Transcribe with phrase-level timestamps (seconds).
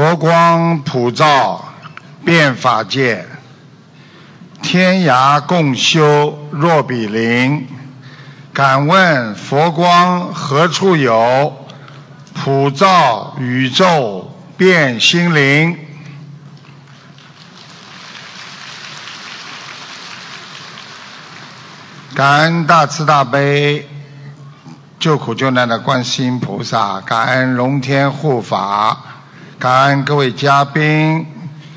[0.00, 1.62] 佛光普照，
[2.24, 3.26] 遍法界，
[4.62, 7.68] 天涯共修若比邻。
[8.54, 11.66] 敢问佛光何处有？
[12.32, 15.76] 普照宇宙遍心灵。
[22.14, 23.86] 感恩大慈大悲
[24.98, 29.04] 救苦救难的观世音菩萨，感恩龙天护法，
[29.60, 31.26] 感恩各位嘉宾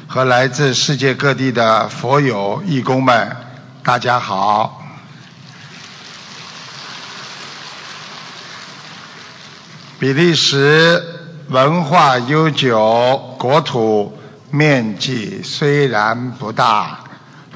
[0.07, 3.35] 和来自世界各地的佛友义工们，
[3.83, 4.81] 大家好。
[9.99, 11.03] 比利时
[11.49, 14.17] 文化悠久，国土
[14.49, 17.01] 面积虽然不大，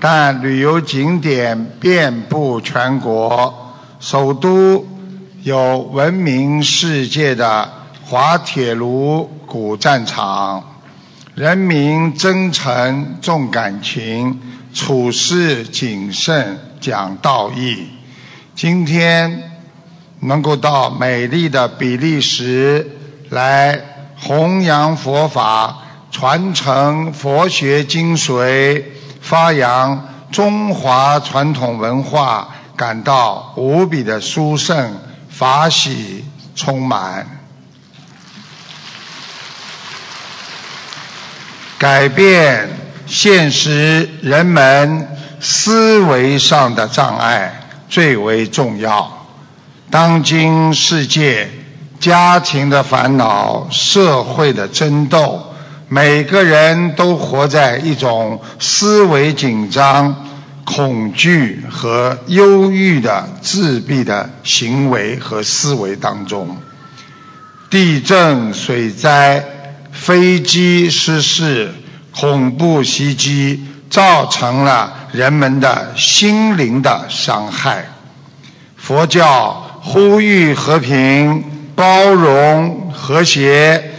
[0.01, 3.77] 但旅游景点遍布全国。
[4.01, 4.85] 首都
[5.43, 7.71] 有闻名世界的
[8.09, 10.63] 滑铁卢古战场，
[11.35, 14.41] 人民真诚重感情，
[14.73, 17.87] 处事谨慎讲道义。
[18.55, 19.51] 今天。
[20.19, 22.97] 能够到美丽的比利时
[23.29, 23.79] 来
[24.19, 25.77] 弘扬佛法、
[26.09, 28.83] 传承佛学精髓、
[29.21, 34.95] 发扬中华传统文化，感到无比的殊胜、
[35.29, 37.36] 法喜充满，
[41.79, 42.69] 改变
[43.05, 45.07] 现实人们
[45.39, 49.27] 思维上的障碍最为重要。
[49.91, 51.49] 当今世界，
[51.99, 55.53] 家庭的烦恼，社会的争斗，
[55.87, 60.25] 每个人都活在一种思维紧张、
[60.65, 66.57] 恐惧和忧郁的自闭的行为和思维当中。
[67.69, 69.45] 地震、水灾、
[69.99, 71.73] 飞机失事、
[72.15, 77.85] 恐怖袭击，造成了人们的心灵的伤害。
[78.75, 79.63] 佛教。
[79.79, 83.89] 呼吁和平、包容、和谐、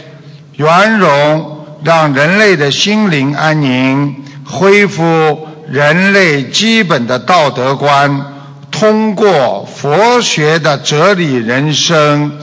[0.55, 8.23] 圆融，让人类的心灵安宁，恢复人类基本的道德观。
[8.69, 12.37] 通过佛学的哲理人生，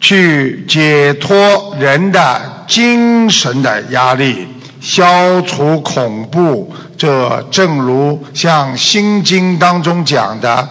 [0.00, 4.48] 去解脱人的精神的压力，
[4.80, 6.74] 消除恐怖。
[6.96, 10.68] 这正如像《心经》当中讲的。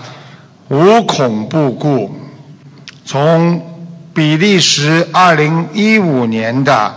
[0.67, 2.09] 无恐怖故。
[3.05, 3.61] 从
[4.15, 6.95] 比利时2015年的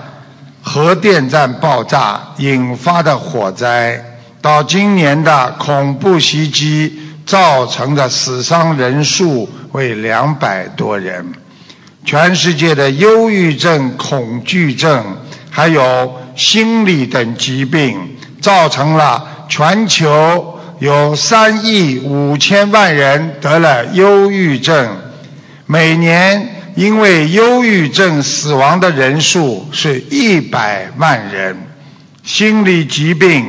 [0.63, 4.03] 核电站爆炸引发的火灾，
[4.41, 11.35] 到今年的恐怖袭击造成的死伤人数为两百多人，
[12.09, 15.19] 全世界的忧郁症、恐惧症，
[15.51, 20.59] 还有心理等疾病，造成了全球。
[20.79, 24.97] 有三亿五千万人得了忧郁症，
[25.67, 31.59] 每年因为忧郁症死亡的人数是一百万人。
[32.23, 33.45] 心理疾病，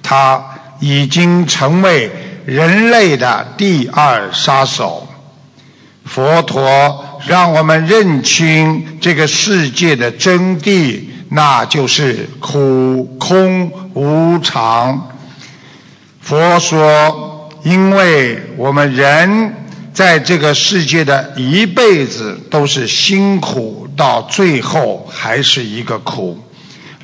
[0.00, 0.44] 它
[0.78, 2.12] 已经成为
[2.46, 5.08] 人类的第二杀手。
[6.04, 15.10] 佛陀让我们认清这个世界的真谛，那就是苦、空、无常。
[16.20, 19.54] 佛说，因为我们人
[19.92, 26.38] 在这个世界的一辈子都是辛苦，到最后还是一个苦。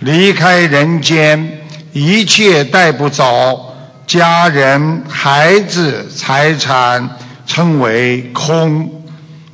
[0.01, 1.61] 离开人间，
[1.93, 3.75] 一切带不走，
[4.07, 9.00] 家人、孩子、财产称为空。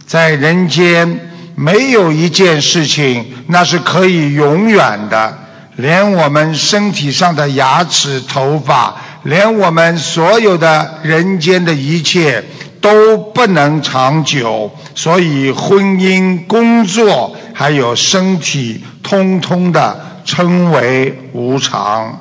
[0.07, 1.21] 在人间，
[1.57, 5.39] 没有一件事情那是可以永远的，
[5.75, 8.97] 连我们身体上的牙齿、头发。
[9.25, 12.45] 连我们所有的人间的一切
[12.81, 22.21] 都不能长久，所以婚姻、工作还有身体，通通的称为无常。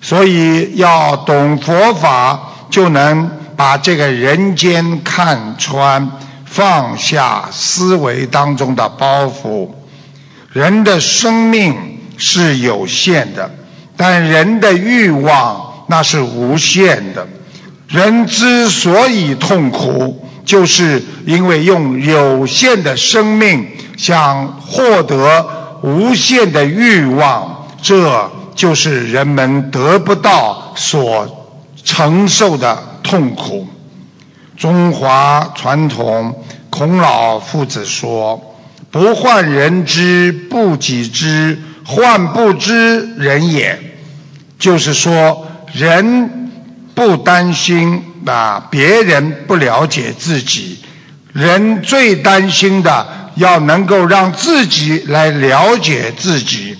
[0.00, 6.12] 所以要懂佛法，就能把这个人间看穿，
[6.56, 9.68] 放下思维当中的包袱。
[10.52, 13.50] 人的生命是有限的，
[13.96, 15.64] 但人的欲望。
[15.88, 17.28] 那是无限的。
[17.86, 31.46] 人之所以痛苦，就是因为用有限的生命想获得无限的欲望，这就是人们得不到所
[31.84, 33.68] 承受的痛苦。
[34.56, 38.56] 中华传统，孔老夫子说
[38.90, 43.78] ：“不患人之不己知，患不知人也。
[44.58, 46.50] 就是说，人
[46.94, 50.78] 不担心啊，别人不了解自己，
[51.34, 56.78] 人最担心的要能够让自己来了解自己，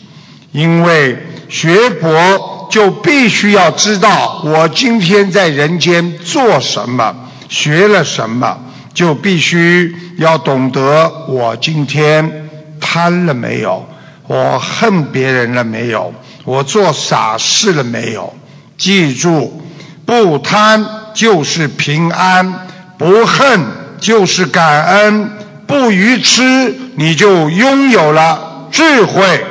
[0.53, 8.59] 因为学佛就必须要知道我今天在人间做什么，学了什么，
[8.95, 12.49] 就必须要懂得我今天
[12.81, 13.89] 贪了没有，
[14.27, 16.13] 我恨别人了没有。
[16.45, 18.35] 我做傻事了没有？
[18.79, 19.63] 记住，
[20.05, 23.61] 不贪就是平安，不恨
[24.01, 25.31] 就是感恩，
[25.67, 29.45] 不愚痴你就拥有了智慧。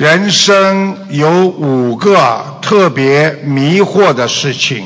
[0.00, 4.82] 人生有五个特别迷惑的事情，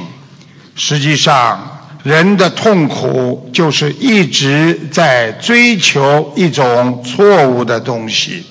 [0.75, 1.71] 实际上。
[2.03, 8.45] 人的痛苦就是一直在追求一种错误的东西，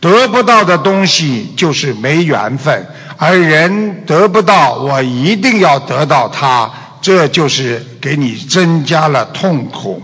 [0.00, 2.86] 得不到的东西就是没缘分，
[3.18, 6.68] 而人得不到，我一定要得到它，
[7.02, 10.02] 这就是给你增加了痛苦。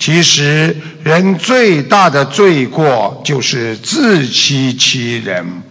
[0.00, 0.74] 其实
[1.04, 5.62] 人最大的罪过就是自欺欺人，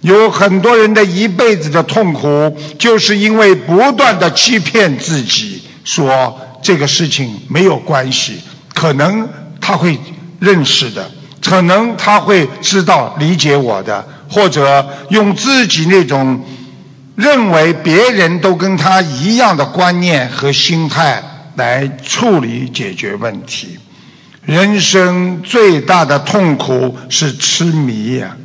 [0.00, 5.62] 有很多人的一辈子的痛苦，就是因为不断的欺骗自己。
[5.84, 8.40] 说这个事情没有关系，
[8.72, 9.28] 可能
[9.60, 9.98] 他会
[10.40, 11.10] 认识的，
[11.44, 16.42] 可能他会知道理解我的，或者用自己那种
[17.16, 21.22] 认为别人都跟他一样的观念和心态
[21.56, 23.78] 来处理解决问题。
[24.42, 28.36] 人生最大的痛苦是痴迷呀！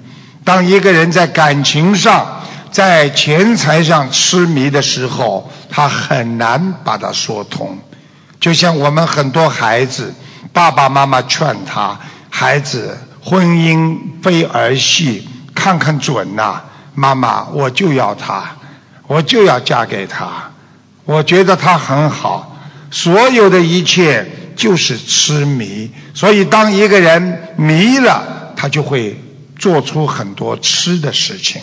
[0.45, 2.41] 当一个人在感情上，
[2.71, 7.79] 在钱财上痴迷的时候，他很难把它说通。
[8.39, 10.13] 就像我们很多孩子，
[10.53, 16.61] 爸爸妈妈劝他，孩子婚姻非儿戏，看看准呐，
[16.95, 18.55] 妈妈我就要他，
[19.07, 20.51] 我就要嫁给他，
[21.03, 22.55] 我觉得他很好，
[22.91, 24.25] 所有的一切
[24.55, 25.91] 就是痴迷。
[26.13, 29.19] 所以当一个人迷了，他就会
[29.57, 31.61] 做出很多痴的事情。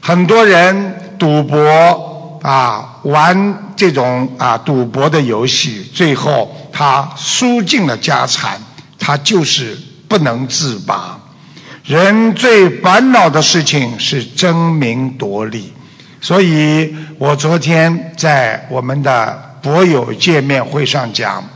[0.00, 8.60] 很多人赌博啊，玩这种啊赌博的游戏，最后他输尽了家产，
[8.98, 9.78] 他就是
[10.08, 11.20] 不能自拔。
[11.84, 15.72] 人最烦恼的事情是争名夺利，
[16.20, 21.48] 所以我昨天在我们的博友见面会上讲。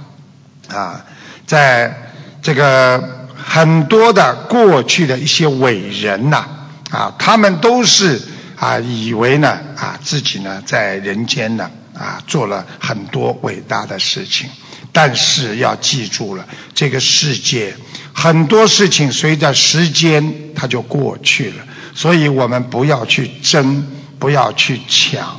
[0.69, 1.05] 啊，
[1.47, 6.47] 在这个很多的过去的一些伟人呐
[6.91, 8.23] 啊，他们都是。
[8.59, 14.49] 啊，以为呢啊自己呢在人间呢啊做了很多伟大的事情，
[14.93, 17.77] 但是要记住了，这个世界
[18.15, 23.87] 很多事情随着时间它就过去了，所以我们不要去争，
[24.19, 25.39] 不要去抢，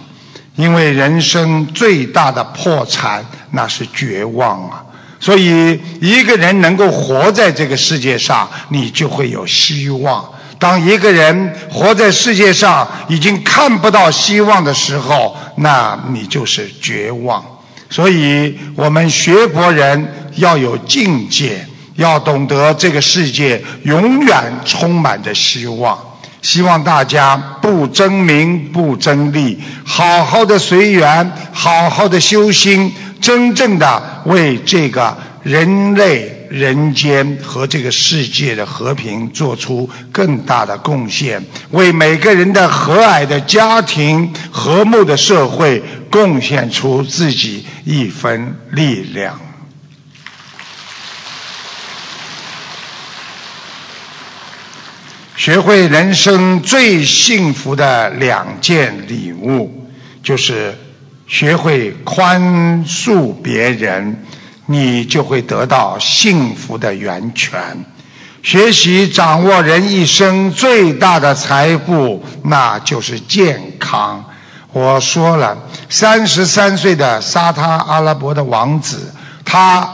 [0.57, 4.83] 因为人生最大的破产那是绝望啊！
[5.19, 10.33] 所以一个人能够活在这个世界上，你就会有希望。
[10.59, 17.45] 当一个人活在世界上已经看不到希望的时候，那你就是绝望。
[17.89, 26.16] 所以，我们学佛人要有境界，要懂得这个世界永远充满着希望。
[26.47, 36.35] 希望大家不争名，不争利，好好的随缘，好好的修心，真正的为这个人类。
[36.49, 49.46] 人间和这个世界的和平做出更大的贡献，为每个人的和蔼的家庭、和睦的社会贡献出自己一份力量。
[55.47, 59.89] 学会人生最幸福的两件礼物，
[60.21, 60.77] 就是
[61.25, 64.25] 学会宽恕别人。
[64.65, 67.85] 你就会得到幸福的源泉。
[68.43, 74.25] 学习掌握人一生最大的财富，那就是健康。
[74.73, 79.13] 我说了，三十三岁的沙特阿拉伯的王子，
[79.45, 79.93] 他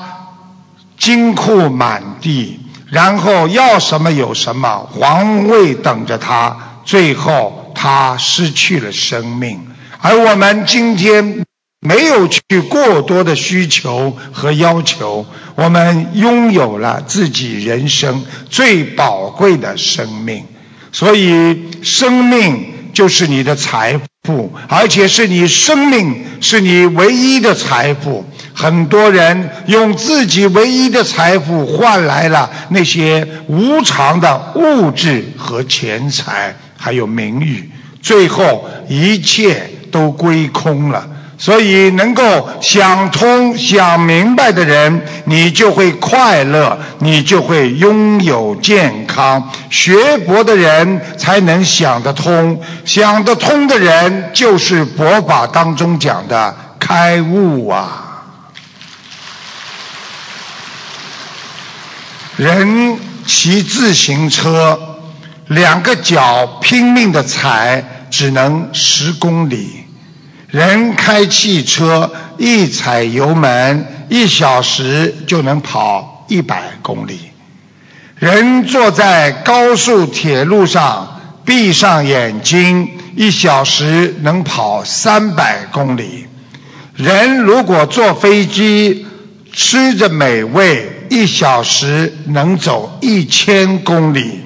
[0.97, 2.59] 金库满地，
[2.93, 9.59] 然后要什么有什么，皇位等着他，最后他失去了生命。
[9.99, 11.43] 而我们今天。
[11.85, 20.45] 没有去过多的需求和要求，我们拥有了自己人生最宝贵的生命。
[20.93, 28.25] 所以，生命就是你的财富，而且是你生命是你唯一的财富。
[28.53, 37.71] 很多人用自己唯一的财富换来了那些无常的物质和钱财，还有名誉，
[38.01, 41.09] 最后一切都归空了。
[41.37, 49.51] 所以，能够想通、想明白的人，你就会快乐，你就会拥有健康。
[49.69, 58.23] 学佛的人才能想得通，想得通的人就是佛法当中讲的开悟啊。
[62.37, 64.97] 人骑自行车，
[65.47, 69.85] 两个脚拼命的踩，只能十公里。
[70.53, 77.17] 人开汽车，一踩油门，一小时就能跑一百公里。
[78.19, 86.27] 人坐在高速铁路上，闭上眼睛，一小时能跑三百公里。
[86.95, 89.07] 人如果坐飞机，
[89.51, 94.41] 吃着美味，一小时能走一千公里。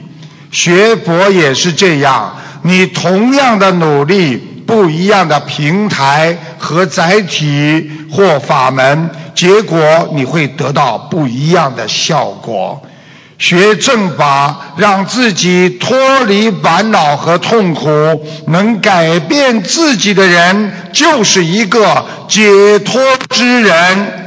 [0.52, 4.54] 学佛也是这样，你同样的努力。
[4.68, 12.84] 不一样的平台和载体或法门，结果你会得到不一样的效果。
[13.40, 17.88] 学正法，让自己脱离烦恼和痛苦，
[18.48, 24.24] 能改变自己的人，就是一个解脱之人。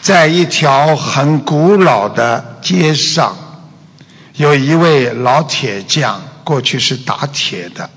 [0.00, 3.41] 在一条很古老的街上。
[4.34, 7.90] 有一位老铁匠，过去是打铁的，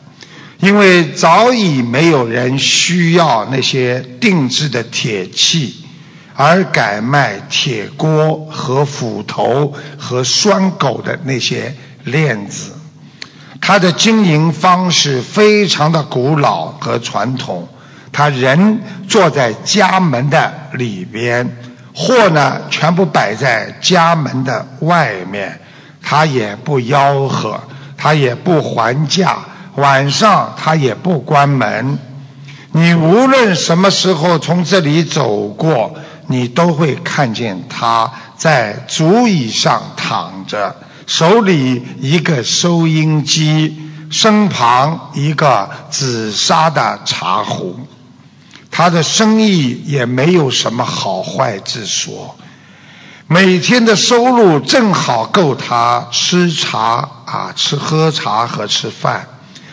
[0.60, 5.86] 因为早已没有人需要那些定制的铁器，
[6.36, 12.74] 而改卖铁锅和斧头和拴狗的那些链子。
[13.62, 17.70] 他的经营方式非常的古老和传统，
[18.12, 21.58] 他人坐在家门的里边，
[21.96, 25.62] 货呢全部摆在家门的外面。
[26.08, 27.60] 他也不吆喝，
[27.98, 29.40] 他也不还价，
[29.74, 31.98] 晚上他也不关门。
[32.74, 35.96] 你无论什么时候从这里走过，
[36.28, 40.76] 你都会看见他在竹椅上躺着，
[41.08, 43.76] 手里一个收音机，
[44.12, 47.80] 身旁一个紫砂的茶壶。
[48.70, 52.36] 他的生意也没有什么好坏之说。
[53.28, 59.28] 每天的收入正好够他吃茶啊，吃喝茶和吃饭。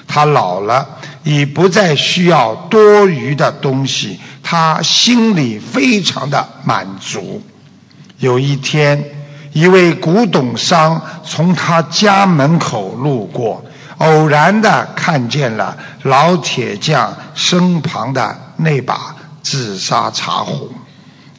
[0.08, 0.88] 他老了，
[1.22, 7.42] 已不再需要多余的东西，他心里非常的满足。
[8.16, 9.04] 有一天，
[9.52, 13.66] 一位古董商从他家门口路过，
[13.98, 20.72] 偶然的看见了老铁匠身旁的那把紫砂茶壶。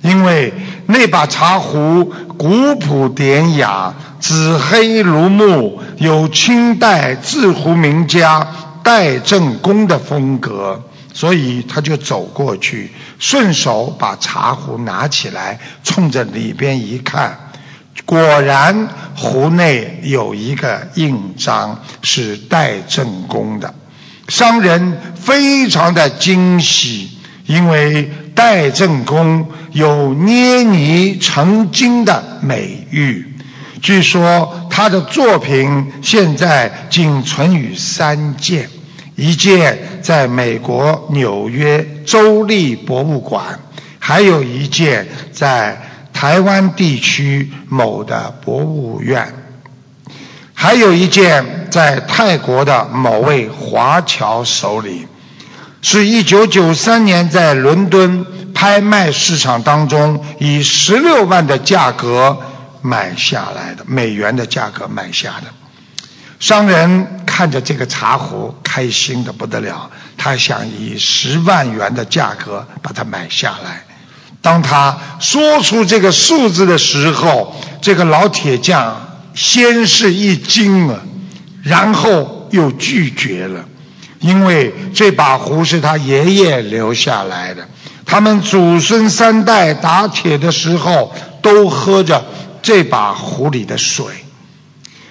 [0.02, 0.54] 因为
[0.86, 8.46] 那把茶壶古朴典雅、紫黑如木，有清代制壶名家
[8.84, 17.52] 戴正公的风格，所以他就走过去，顺手把茶壶拿起来，冲着里边一看，
[18.06, 23.74] 果然壶内有一个印章，是戴正公的。
[24.28, 27.10] 商人非常的惊喜，
[27.46, 28.12] 因为。
[28.36, 33.26] 戴正公有捏泥成金的美誉，
[33.82, 38.70] 据说他的作品现在仅存于三件，
[39.16, 43.60] 一件在美国纽约州立博物馆，
[43.98, 45.82] 还有一件在
[46.14, 49.34] 台湾地区某的博物院，
[50.54, 55.08] 还有一件在泰国的某位华侨手里。
[55.86, 62.40] 是一九九三年在伦敦拍卖市场当中以十六万的价格
[62.82, 65.48] 买下来的美元的价格买下的。
[66.40, 73.86] 商人看着这个茶壶，开心的不得了，他想以十万元的价格把它买下来。
[74.42, 81.00] 当他说出这个数字的时候，这个老铁匠先是一惊啊，
[81.64, 83.66] 然后又拒绝了。
[84.20, 87.68] 因为这把壶是他爷爷留下来的，
[88.06, 92.26] 他们祖孙三代打铁的时候都喝着
[92.62, 94.06] 这把壶里的水。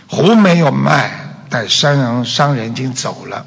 [0.09, 3.47] 壶没有卖，但商人商人已经走了。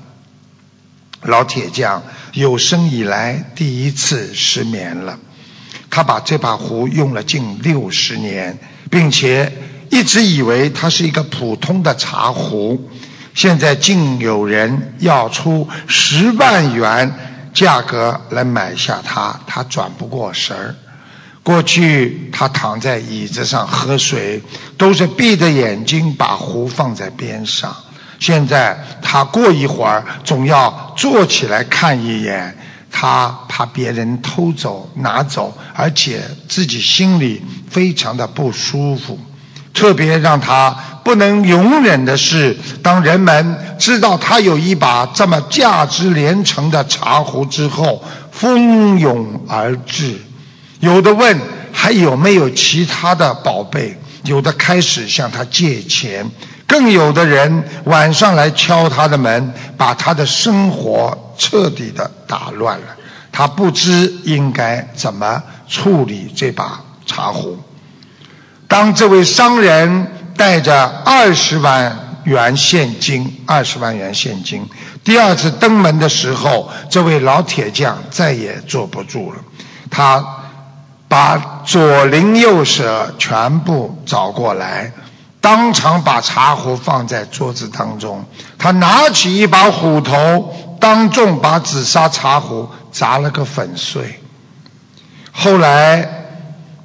[1.21, 5.19] 老铁匠有生以来第一次失眠了，
[5.89, 8.59] 他把这把壶用了近六十年，
[8.91, 9.53] 并且
[9.89, 12.89] 一直以为它是一个普通的茶壶。
[13.33, 20.75] 现在竟有人要出十万元价格来买下它，它转不过神儿。
[21.41, 24.41] 过去他躺在椅子上喝水，
[24.77, 27.75] 都是闭着眼睛把壶放在边上。
[28.19, 32.57] 现在他过一会儿总要坐起来看一眼，
[32.91, 39.19] 他怕别人偷走拿走，而且自己心里非常的不舒服。
[39.75, 40.71] 特别让他
[41.03, 50.15] 不能容忍的是，当人们知道他有一把这么价值连城的茶壶之后，蜂拥而至。
[50.79, 51.39] 有的问
[51.71, 56.31] 还有没有其他的宝贝，有的开始向他借钱，
[56.65, 62.85] 更有的人晚上来敲他的门，把他的生活彻底的打乱了。
[63.31, 67.59] 他不知应该怎么处理这把茶壶。
[68.67, 74.67] 当这位商人带着二十万元现金，二十万元现金，
[75.03, 79.39] 第二次登门的时候，这位老铁匠再也坐不住了，
[79.91, 80.25] 他
[81.07, 84.91] 把左邻右舍全部找过来，
[85.39, 88.25] 当场把茶壶放在桌子当中，
[88.57, 94.19] 他拿起一把斧头，当众把紫砂茶壶砸了个粉碎。
[95.31, 96.24] 后来。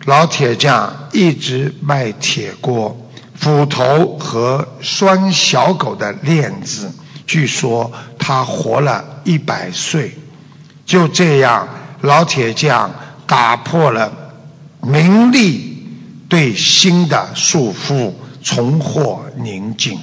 [0.06, 6.90] 老铁匠一直卖铁锅、斧头和拴小狗的链子，
[7.26, 10.16] 据说他活了一百岁。
[10.86, 11.68] 就这样，
[12.00, 12.92] 老铁匠
[13.26, 14.12] 打破了
[14.80, 15.86] 名利
[16.28, 20.00] 对心的束缚，重获宁静。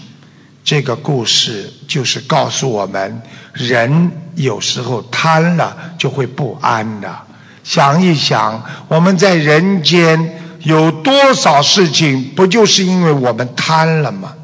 [0.63, 3.21] 这个故事就是告诉我们：
[3.53, 7.26] 人有时候贪了，就会不安的。
[7.67, 14.35] 想一想，我们在人间有多少事情，不就是因为我们贪了吗？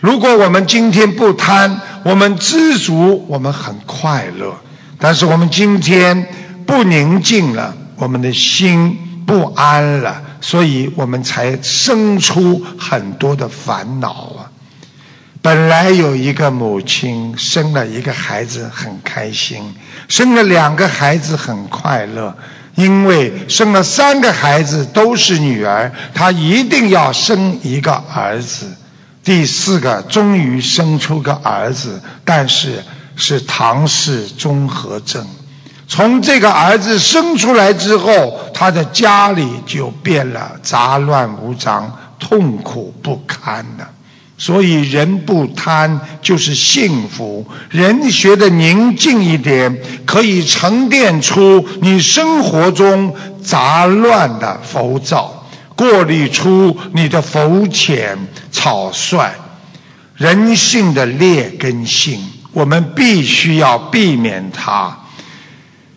[0.00, 4.56] 如果我们今天不贪，我们知足，我们很快乐。
[4.98, 6.26] 但是我们今天
[6.66, 14.50] 不宁静了，我们的心不安了，所以我们才生出很多的烦恼啊。
[15.42, 19.76] 本来有一个母亲生了一个孩子很开心，
[20.08, 22.36] 生了两个孩子很快乐。
[22.74, 28.66] 因为生了三个孩子都是女儿，她一定要生一个儿子。
[29.22, 32.84] 第四个终于生出个儿子，但是
[33.16, 35.26] 是唐氏综合症。
[35.86, 43.86] 从这个儿子生出来之后，他的家里就变了杂乱无章、痛苦不堪的。
[44.36, 58.18] 所以人不贪就是幸福，人学的宁静一点，可以沉淀出你生活中杂乱的浮躁，过滤出你的浮浅
[58.50, 59.34] 草率。
[60.16, 62.20] 人性的劣根性，
[62.52, 65.00] 我们必须要避免它。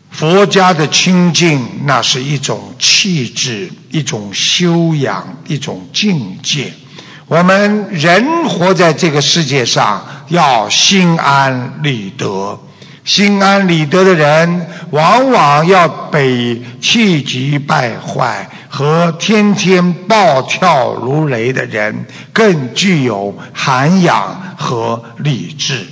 [0.10, 6.73] 佛家的清净，那是一种气质，一种修养，一种境界。
[7.28, 12.58] 我们人活在这个世界上，要心安理得。
[13.04, 25.86] 心安理得的人，往往要比气急败坏和天天暴跳如雷的人更具有涵养和理智。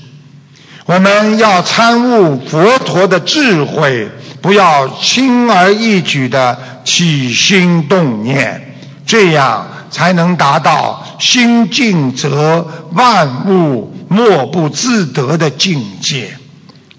[0.85, 4.09] 我们要参悟佛陀的智慧，
[4.41, 8.64] 不要轻而易举的起心动念，
[9.05, 9.67] 这样。
[9.91, 16.37] 才能达到心静则万物莫不自得的境界。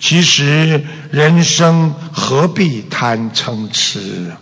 [0.01, 4.33] 其实人生何必贪嗔痴？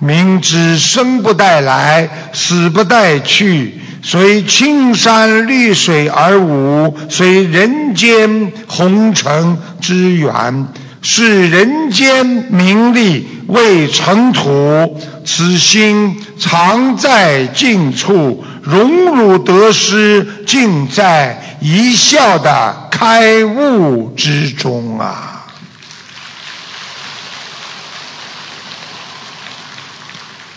[0.00, 10.66] 明知生不带来，死不带去，随青山绿水而舞，随人间红尘之缘。
[11.06, 25.44] 是人间名利未尘土，此心常在静处，荣辱得失尽在一笑的开悟之中啊！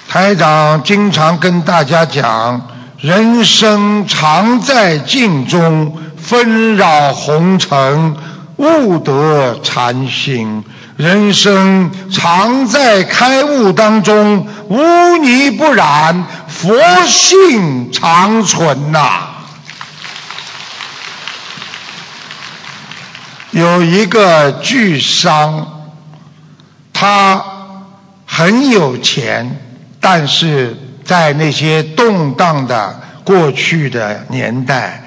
[0.07, 2.69] 台长经常跟大家讲，
[3.01, 8.15] 人生常在静中，纷扰红尘。
[8.57, 10.63] 悟得禅心，
[10.97, 19.29] 人生常在开悟当中，污泥不染，佛性长存呐。
[23.51, 25.91] 有一个巨商，
[26.93, 27.43] 他
[28.25, 29.59] 很有钱，
[30.01, 35.03] 但是在那些动荡的过去的年代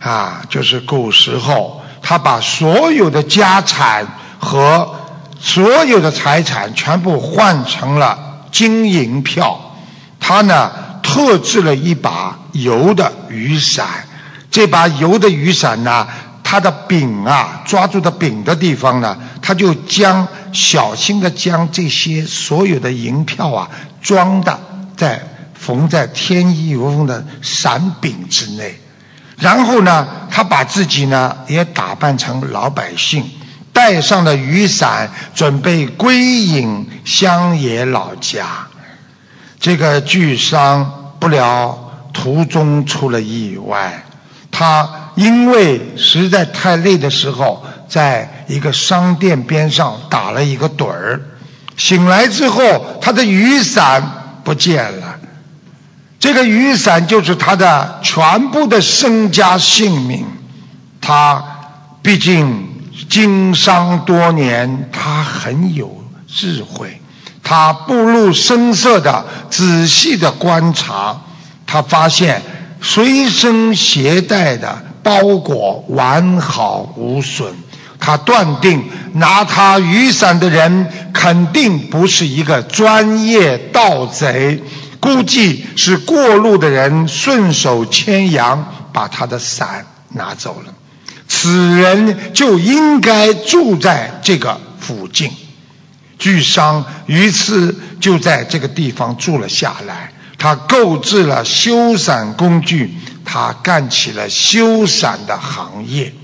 [0.00, 1.77] 啊，就是古时候。
[2.08, 4.06] 他把所有的家产
[4.38, 4.94] 和
[5.38, 9.74] 所有的财产全部换成了金银票。
[10.18, 14.06] 他呢，特制了一把油的雨伞。
[14.50, 16.08] 这把油的雨伞呢，
[16.42, 23.68] 它的柄啊，抓住的柄的地方呢，他就将小心的将这些所有的银票啊，
[24.00, 24.58] 装的
[24.96, 28.80] 在缝在天衣无缝的伞柄之内。
[29.38, 33.24] 然后呢，他把自己呢也打扮成老百姓。
[33.70, 38.66] 带上了雨伞，准备归隐乡野老家。
[39.60, 44.02] 这个巨商不料途中出了意外，
[44.50, 51.20] 他因为实在太累的时候，在一个商店边上打了一个盹儿。
[51.76, 55.20] 醒来之后，他的雨伞不见了。
[56.18, 60.26] 这个雨伞就是他的全部的身家性命。
[61.00, 61.44] 他
[62.02, 62.66] 毕竟。
[63.08, 67.00] 经商多年，他很有智慧。
[67.42, 71.22] 他不露声色的仔细的观察，
[71.66, 72.42] 他发现
[72.82, 77.54] 随身携带的包裹完好无损。
[77.98, 84.62] 他断定拿他雨伞的人肯定不是一个专业盗贼，
[85.00, 90.74] 估计是过路的人顺手牵羊把他的伞拿走了。
[91.28, 95.30] 此人就应该住在这个附近。
[96.18, 100.12] 巨商于是就在这个地方住了下来。
[100.40, 106.14] 他购置了修伞工具，他干起了修伞的行业。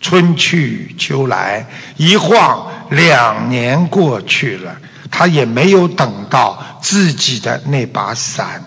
[0.00, 4.76] 春去秋来，一晃两年过去了，
[5.10, 8.62] 他也没有等到自己的那把伞。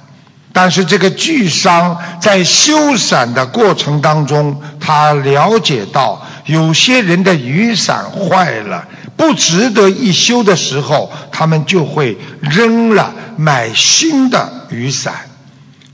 [0.51, 15.13] 但是这个巨商在修伞的过程当中，他了解到有些人的雨伞坏了，不值得一修的时候，他们就会扔了买新的雨伞。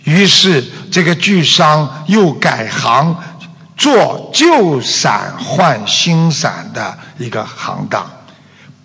[0.03, 3.17] 于是这个巨商又改行
[3.77, 8.09] 做旧伞换新伞的一个行当，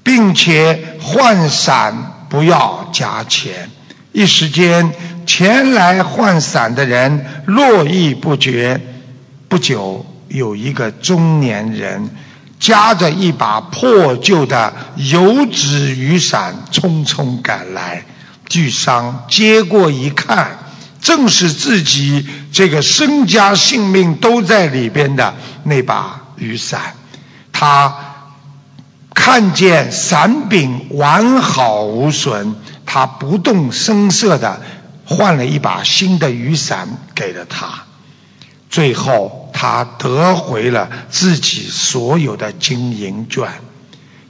[0.02, 3.70] 并且换伞不要加钱。
[4.12, 4.92] 一时间，
[5.26, 8.80] 前来换伞的人络绎不绝。
[9.48, 12.10] 不久，有一个中年人
[12.58, 18.04] 夹着一把破旧的油纸雨伞匆匆赶来。
[18.48, 20.58] 巨商接过一看，
[21.00, 26.94] 正是自己这个身家性命都在里边的那把雨伞。
[27.52, 28.09] 他
[29.32, 32.56] 看见伞柄完好无损。
[32.84, 34.60] 他不动声色的
[35.04, 37.84] 换了一把新的雨伞给了他，
[38.70, 43.46] 最后他得回了自己所有的金银券。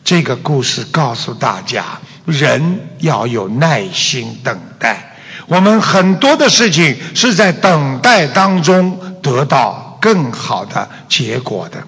[0.05, 5.17] 这个故事告诉大家，人要有耐心等待。
[5.47, 11.85] 我们很多的事情是在等待当中得到更好的结果的。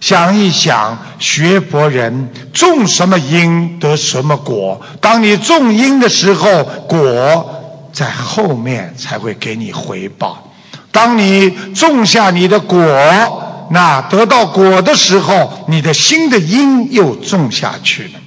[0.00, 4.80] 想一想，学佛人种什么因得什么果。
[5.02, 10.50] 当你种因的时候，果在后面才会给你回报。
[10.90, 18.20] 当你种下你的果，那得到果的时候，你的新的因又种下去了。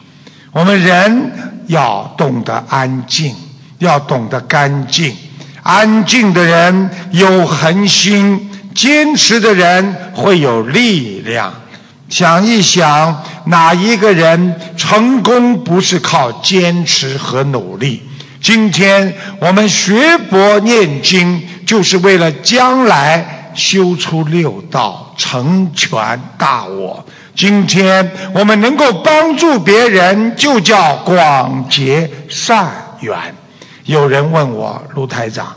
[0.52, 3.36] 我们人要懂得安静，
[3.80, 5.18] 要懂得干净。
[5.64, 11.54] 安静的人有恒心，坚持的人会有力量。
[12.14, 18.04] 想一想，哪一个人成功不是靠坚持和努力？
[18.40, 27.04] 今天我们学佛念经，就是为了将来修出六道，成全大我。
[27.34, 33.34] 今天我们能够帮助别人，就叫广结善缘。
[33.86, 35.56] 有人问我，卢台长，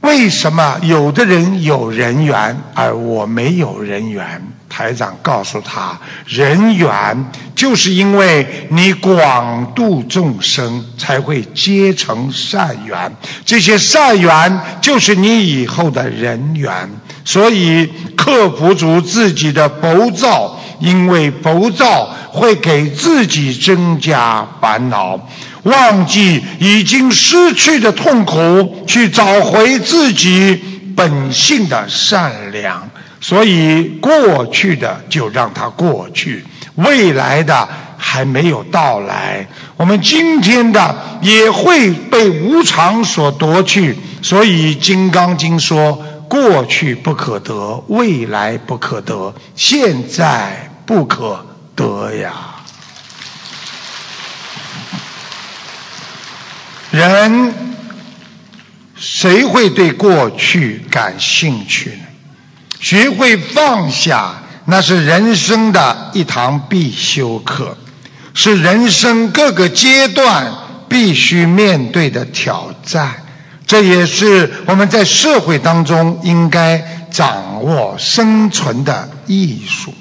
[0.00, 4.42] 为什么有的人有人缘，而我没有人缘？
[4.68, 13.16] 台长告诉他：“人缘就是因为你广度众生，才会结成善缘。
[13.44, 16.90] 这些善缘就是你以后的人缘。
[17.24, 25.28] 所以克服住自己的浮躁，因为浮躁会给自己增加烦恼。
[25.64, 30.62] 忘记已经失去的痛苦，去找回自己
[30.96, 36.44] 本性的善良。”所以过去的就让它过去，
[36.76, 52.32] 未来的还没有到来，我们今天的也会被无常所夺去，所以金刚经说过去不可得，未来不可得，现在不可得呀。
[56.90, 57.54] 人
[58.96, 62.04] 谁会对过去感兴趣呢？
[62.80, 67.76] 学会放下，那是人生的一堂必修课，
[68.34, 70.52] 是人生各个阶段
[70.88, 73.22] 必须面对的挑战。
[73.66, 79.92] 这也是我们在社会当中应该掌握生存的艺术。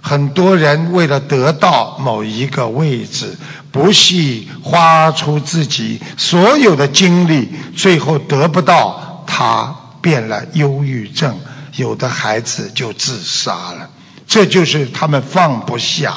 [0.00, 3.38] 很多人为了得到某一个位置，
[3.70, 11.38] 不惜花出自己所有的精力，最后得不到，他变了忧郁症，
[11.76, 13.90] 有的孩子就自杀了。
[14.26, 16.14] 这就是他们放不下。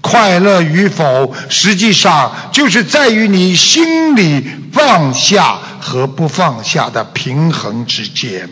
[0.00, 8.48] 快乐与否，实际上就是在于你心里放下和不放下的平衡之间。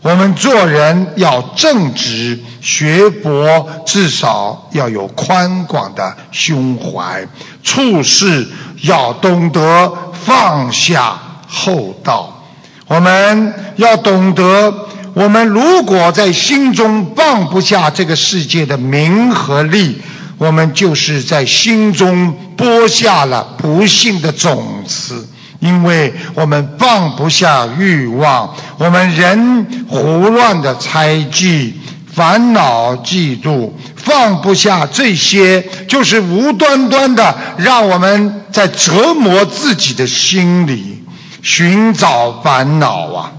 [0.00, 7.26] 我们做人要正直，学佛至少要有宽广的胸怀，
[7.62, 8.48] 处事
[8.82, 12.44] 要懂得放下厚道。
[12.86, 20.02] 我们要懂得，我们如果在心中放不下这个世界的名和利。
[20.36, 25.28] 我们就是在心中播下了不幸的种子，
[25.60, 31.74] 因为我们放不下欲望，我们人胡乱的猜忌、
[32.12, 41.04] 烦恼、嫉妒，放不下这些，就是无端端的让我们在折磨自己的心里，
[41.42, 43.32] 寻找烦恼啊。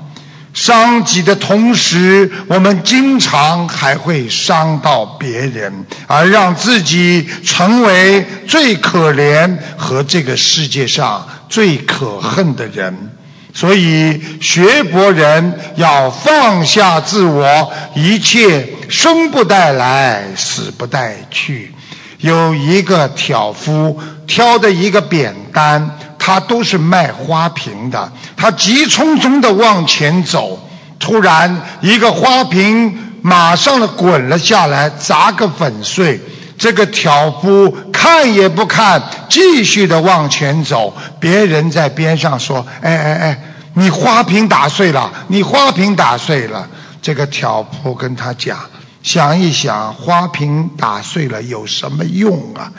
[0.55, 13.11] 伤己的同时，我们经常还会伤到别人，而让自己成为最可怜和这个世界上最可恨的人。
[13.53, 21.73] 所以，学佛人要放下自我，一切生不带来，死不带去。
[22.19, 25.97] 有一个挑夫挑的一个扁担。
[26.25, 30.57] 他都是卖花瓶的，他急匆匆的往前走，
[30.97, 36.19] 突然一个花瓶马上的滚了下来，砸个粉碎。
[36.57, 40.97] 这个挑夫看也不看，继续的往前走。
[41.19, 43.43] 别人在边上说：“哎哎哎，
[43.75, 46.67] 你花瓶打碎了，你花瓶打碎了。”
[47.03, 48.57] 这个挑夫跟他讲
[49.03, 52.71] ：“想一想，花瓶打碎了有什么用啊？”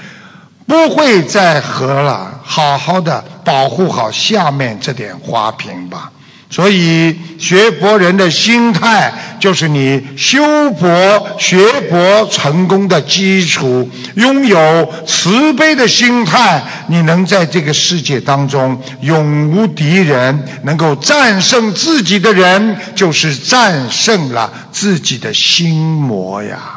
[0.66, 6.10] 不会再喝了，好好的保护好下面这点花瓶吧。
[6.48, 10.40] 所以学佛人的心态，就是你修
[10.72, 11.58] 佛学
[11.90, 13.90] 佛成功的基础。
[14.14, 26.75] 拥有慈悲的心态，你能在这个世界当中永无敌人，能够战胜自己的人，就是战胜了自己的心魔呀。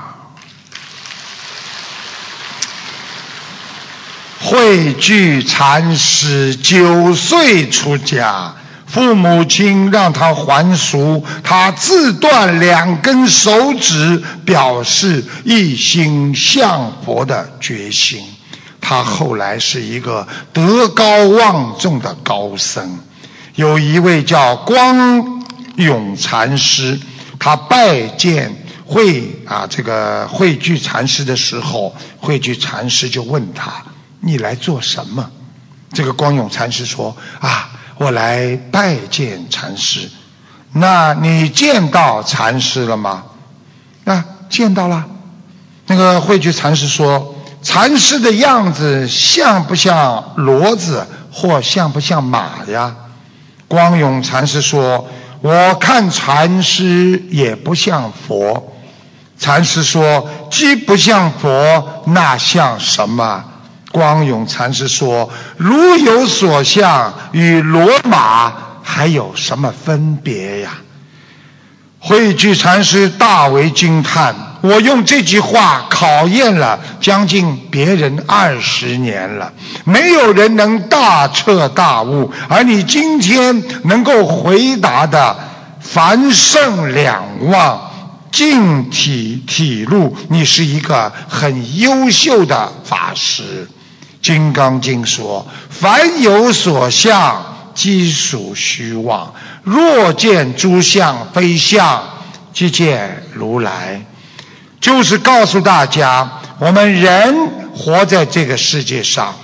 [4.41, 8.55] 慧聚禅师九岁出家，
[8.87, 18.23] 父母亲让他还俗，他自断两根手指，表示一心向佛的决心。
[18.79, 22.99] 他后来是一个德高望重的高僧。
[23.55, 25.43] 有一位叫光
[25.75, 26.97] 永禅师，
[27.39, 33.83] 他拜见慧啊这个慧聚禅师的时候，慧聚禅师就问他。
[34.19, 35.31] 你来做什么？
[35.91, 40.07] 这个光永禅师说：“啊，我来拜见禅师。
[40.71, 43.23] 那你见到禅师了吗？
[44.05, 45.05] 啊，见到了。
[45.87, 52.95] 那个慧具禅师说：禅师的样子像不像骡子，或像不像马呀？
[53.67, 55.07] 光永禅师说：
[55.41, 58.75] 我看禅师也不像佛。
[59.39, 63.45] 禅师说：既不像佛，那像什么？”
[63.91, 70.77] 光永禅师说：“如有所向，与罗马还有什么分别呀？”
[72.01, 74.35] 慧聚禅师大为惊叹。
[74.61, 79.53] 我用这句话考验了将近别人二十年了，
[79.85, 85.37] 没有人能大彻大悟，而你今天能够回答的
[85.79, 87.89] 凡圣两忘，
[88.31, 93.69] 净体体露，你是一个很优秀的法师。
[94.21, 99.33] 《金刚经》说：“凡有所相，即属虚妄。
[99.63, 102.03] 若见诸相非相，
[102.53, 104.05] 即见如来。”
[104.81, 109.35] 就是告诉大家，我们人活在这个世界上，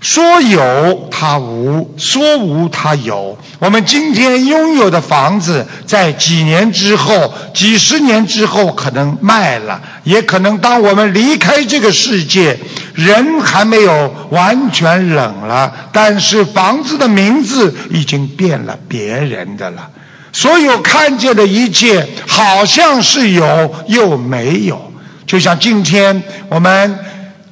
[0.00, 3.36] 说有它无，说无它有。
[3.58, 12.60] 我们今天拥有的房子，在几年之后、几十年之后可能卖了，也可能当我们离开这个世界，
[12.94, 19.90] 人还没有完全冷了，但是房子的名字已经变了，别人的了。
[20.32, 24.92] 所有看见的一切，好像是有又没有，
[25.26, 27.00] 就像今天我们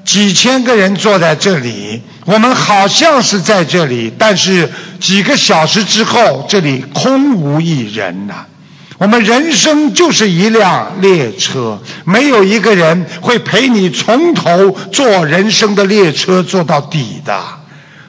[0.05, 2.03] 几千个人坐在这里。
[2.27, 8.47] 我们好像是在这里，但是几个小时之后，这里空无一人呐。
[8.98, 17.42] 我们人生就是一辆列车，没有一个人会陪你从头坐人生的列车坐到底的。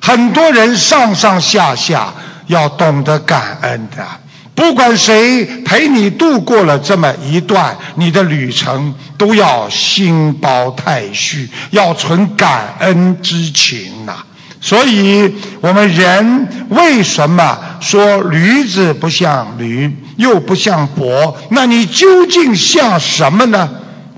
[0.02, 2.14] 很多人上上下下
[2.48, 4.06] 要懂得感恩的。
[4.54, 14.24] 不管谁陪你度过了这么一段你的旅程，都要心包太虚，要存感恩之情呐。
[14.66, 21.38] 所以，我们人为什么说驴子不像驴，又不像伯？
[21.52, 23.70] 那你究竟像什么呢？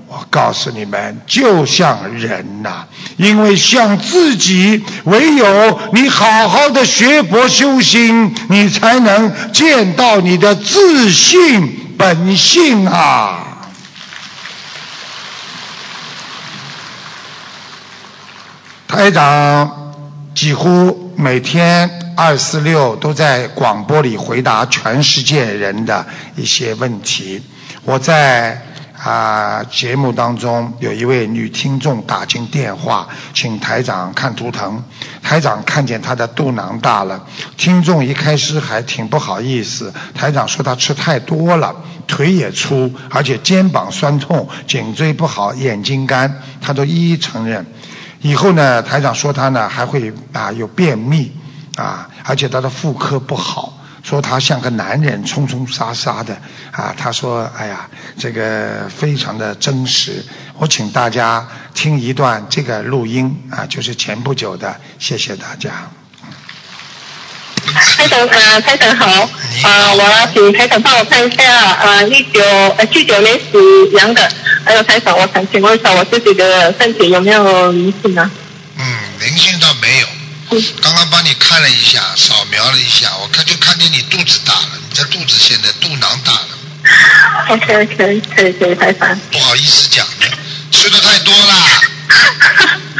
[0.06, 2.86] 我告诉你们，就像人呐，
[3.18, 13.44] 因为像自己，唯有你好好的学佛修心，你才能见到你的自信本性啊！
[18.88, 19.77] 台长
[20.38, 27.42] 几乎每天二四六都在广播里回答全世界人的一些问题，
[27.84, 28.62] 我在。
[29.00, 34.82] 啊，节目当中有一位女听众打进电话，请台长看图腾。
[35.22, 37.24] 台长看见她的肚囊大了，
[37.56, 39.94] 听众一开始还挺不好意思。
[40.16, 41.76] 台长说她吃太多了，
[42.08, 47.66] 腿也粗，而且肩膀酸痛，颈椎不好，眼睛干，她都一一承认。
[48.20, 51.32] 以后呢，台长说他呢还会啊有便秘
[51.76, 53.74] 啊，而且他的妇科不好。
[54.00, 56.38] 说他像个男人，冲冲杀杀的
[56.70, 56.94] 啊！
[56.96, 60.24] 他说：“哎呀，这个非常的真实。”
[60.56, 64.80] 我请大家听一段这个录音啊，就是前不久的。
[64.98, 65.90] 谢谢大家。
[67.66, 69.06] 台长啊，台长好
[69.64, 69.92] 啊！
[69.92, 72.40] 我要请台长帮我看一下啊，一九
[72.78, 73.58] 呃七九年属
[73.92, 74.26] 羊的，
[74.68, 78.30] 还有台长，我想请问一下我自己的身体有没有灵性啊？
[78.76, 78.84] 嗯，
[79.18, 80.06] 灵性倒没有。
[80.82, 86.48] 刚刚帮你看了一下，扫描了一下，我看就看见你肚子大了，你这肚子现在肚囊大了。
[87.48, 89.18] OK OK，可以可以，太烦。
[89.32, 90.26] 不好意思讲的，
[90.70, 91.54] 吃的太多了。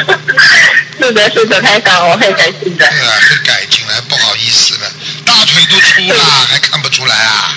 [0.99, 2.87] 是的，是的，太烦，我会改进的。
[2.89, 4.91] 对啊，会改进来，不好意思了，
[5.27, 7.55] 大腿都粗了，还看不出来啊？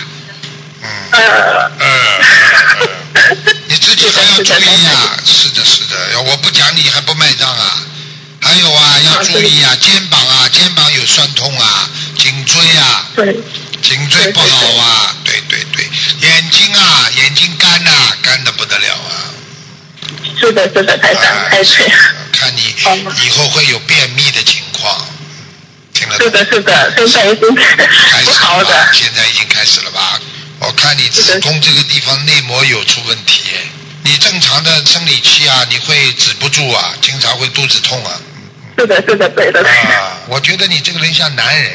[0.84, 0.90] 嗯。
[1.14, 1.72] 呃。
[1.80, 1.88] 呃。
[3.36, 3.61] 你
[3.92, 5.20] 自己还要注意啊！
[5.28, 7.84] 是的，是的，我不讲你还不卖账啊？
[8.42, 13.06] 还有啊，要注意啊，肩膀啊，肩膀有酸痛啊，颈椎啊，
[13.84, 15.90] 颈椎不好啊，对对对，
[16.22, 19.28] 眼睛啊，眼睛干呐，干的不得了啊。
[20.40, 21.92] 是的，是的，太长太水。
[22.32, 22.74] 看你
[23.26, 25.06] 以后会有便秘的情况，
[25.94, 26.18] 听了。
[26.18, 27.54] 是的，是的，现在已经
[28.08, 28.90] 开始好的。
[28.94, 30.18] 现在已经开始了吧？
[30.60, 33.42] 我看你子宫这个地方内膜有出问题，
[34.04, 38.12] 你正常的生理期啊，你会止不住啊，经常会肚子痛啊。
[38.78, 39.62] 是的，是的，对的。
[39.62, 41.72] 啊，我觉得你这个人像男人，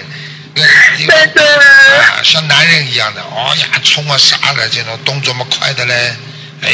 [0.55, 6.15] 对对，啊，像男人一样的，哦呀，冲啊啥的，这种动作么快的嘞，
[6.63, 6.71] 哎。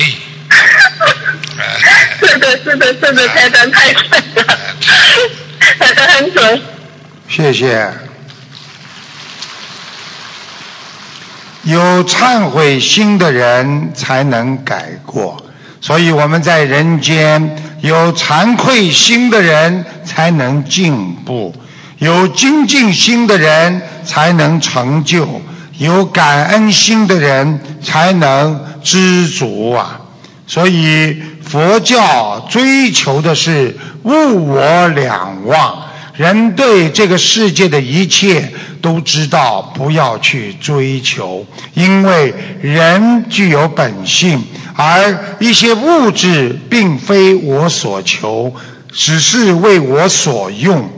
[2.20, 4.02] 是的，是的，是的，太帅太帅
[4.34, 4.58] 了，
[5.78, 6.62] 太的很准。
[7.28, 7.90] 谢谢。
[11.64, 15.42] 有忏悔心的人才能改过。
[15.80, 21.54] 所以我们在人间有惭愧心的人才能进步，
[21.98, 25.26] 有精进心的人才能成就，
[25.78, 30.00] 有感恩心的人才能知足啊！
[30.46, 35.82] 所以佛教追求的是物我两忘，
[36.14, 44.44] 人对这个世界的一切都知道不要去追求，因为人具有本性。
[44.74, 48.54] 而一些物质并非我所求，
[48.90, 50.90] 只是为我所用。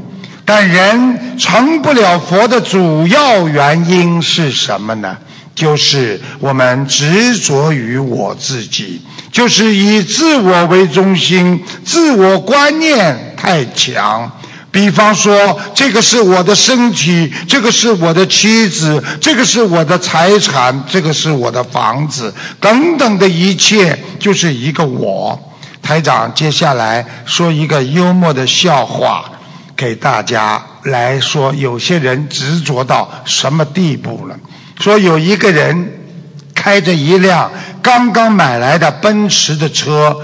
[0.45, 5.17] 但人成不了佛的主要原因是什么呢？
[5.55, 9.03] 就是我们执着于我自己，
[9.33, 14.33] 就是以自我为中心，自我观念太强。
[14.75, 25.53] 比方说，这个是我的身体，这个是我的妻子，这个是我的财产，这个是我的房子，等等的一切，就是一个我。
[25.81, 29.31] 台长接下来说一个幽默的笑话，
[29.77, 34.37] 给大家来说，有些人执着到什么地步了？
[34.81, 36.01] 说有一个人
[36.53, 40.21] 开着一辆刚刚买来的奔驰的车，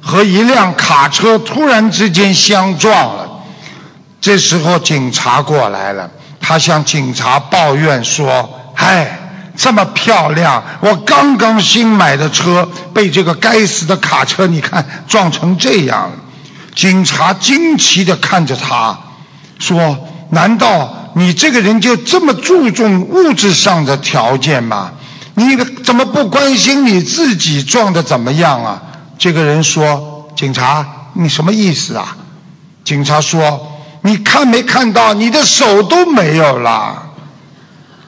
[0.00, 3.31] 和一辆卡车突然之间相撞了。
[4.22, 6.08] 这时候警察过来了，
[6.40, 9.18] 他向警察抱怨说：“嗨，
[9.56, 16.12] 这么漂亮，我刚刚新买的车被这个该死的卡车，你看撞成这样。”
[16.76, 18.96] 警察惊奇地看着他，
[19.58, 24.92] 说：“难道你这个人就这么注重物质上的条件吗？
[25.34, 28.82] 你怎么不关心你自己撞的怎么样啊？”
[29.18, 32.16] 这个人说：“警察，你什么意思啊？”
[32.84, 33.71] 警察说。
[34.02, 37.10] 你看没看到你的手都没有了？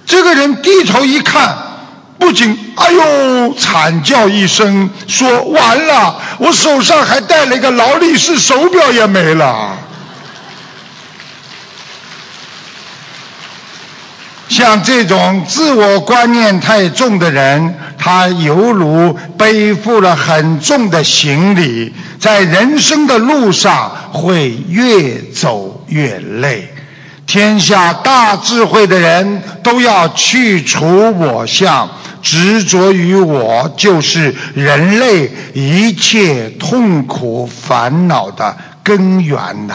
[0.06, 1.56] 这个人低头一看，
[2.18, 9.78] 不仅哎呦惨叫一声，说完了，我手上还戴了一个劳力士手表也没了。
[14.46, 26.72] 像这种自我观念太重的人，他犹如背负了很重的行李，在人生的路上会越走越累。
[27.26, 31.88] 天下大智慧的人都要去除我相，
[32.22, 39.74] 执着于我，就是人类一切痛苦烦恼的根源呐。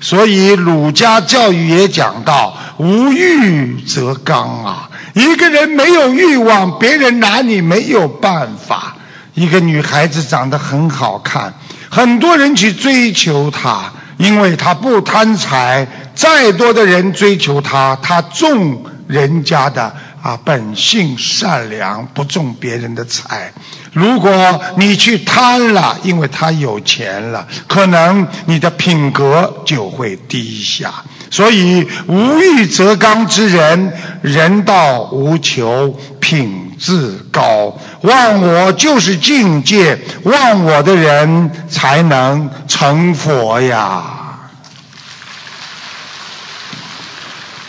[0.00, 2.56] 所以儒家教育也讲到。
[2.82, 4.88] 无欲则刚啊！
[5.12, 8.96] 一个人没有欲望，别人拿你没有办法。
[9.34, 11.52] 一个女孩子长得很好看，
[11.90, 15.88] 很多人去追求她，因为他不贪财。
[16.14, 23.52] 再多的人追求他，他重人家的啊本性善良，不重别人的财。
[23.94, 30.92] 如果你去贪了，因为他有钱了，可能你的品格就会低下。
[31.30, 37.78] 所以无欲则刚之人，人道无求，品自高。
[38.00, 44.16] 忘我就是境界，忘我的人才能成佛呀。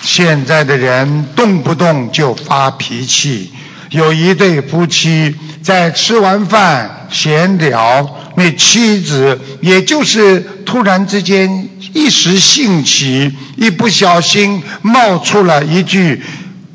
[0.02, 3.54] 现在的人动不动就发脾气。
[3.92, 16.24] 有一对夫妻在吃完饭闲聊，那妻子也就是突然之间一时兴起，一不小心冒出了一句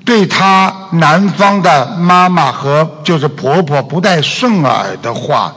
[0.06, 5.52] 对他男方的妈妈和就是婆婆不太顺耳的话。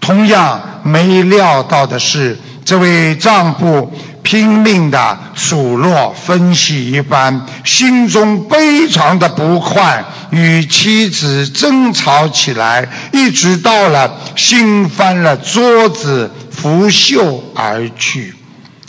[0.00, 3.92] 同样没料到的是，这位丈夫。
[4.24, 18.32] 拼命的数落分析一番，心中非常的不快，与妻子争吵起来，一直到了掀翻了桌子，拂袖而去。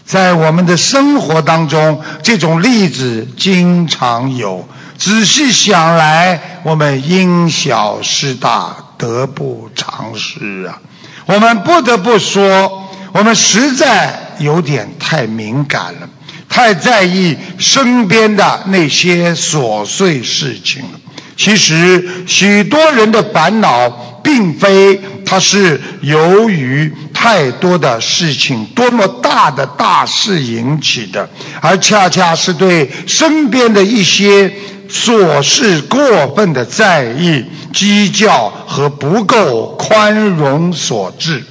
[0.05, 4.67] 在我们的生活当中，这种例子经常有。
[5.03, 10.79] 仔细想来，我们因小失大，得不偿失啊！
[11.25, 14.21] 我们不得不说，我们实在。
[14.39, 16.09] 有点太敏感了，
[16.49, 20.99] 太在意身边的那些琐碎事情了。
[21.37, 23.89] 其实许多人的烦恼，
[24.23, 24.99] 并非
[25.33, 31.27] 他是由于太多的事情、多么大的大事引起的，
[31.59, 34.53] 而恰恰是对身边的一些
[34.87, 41.43] 琐事过分的在意、计较和不够宽容所致。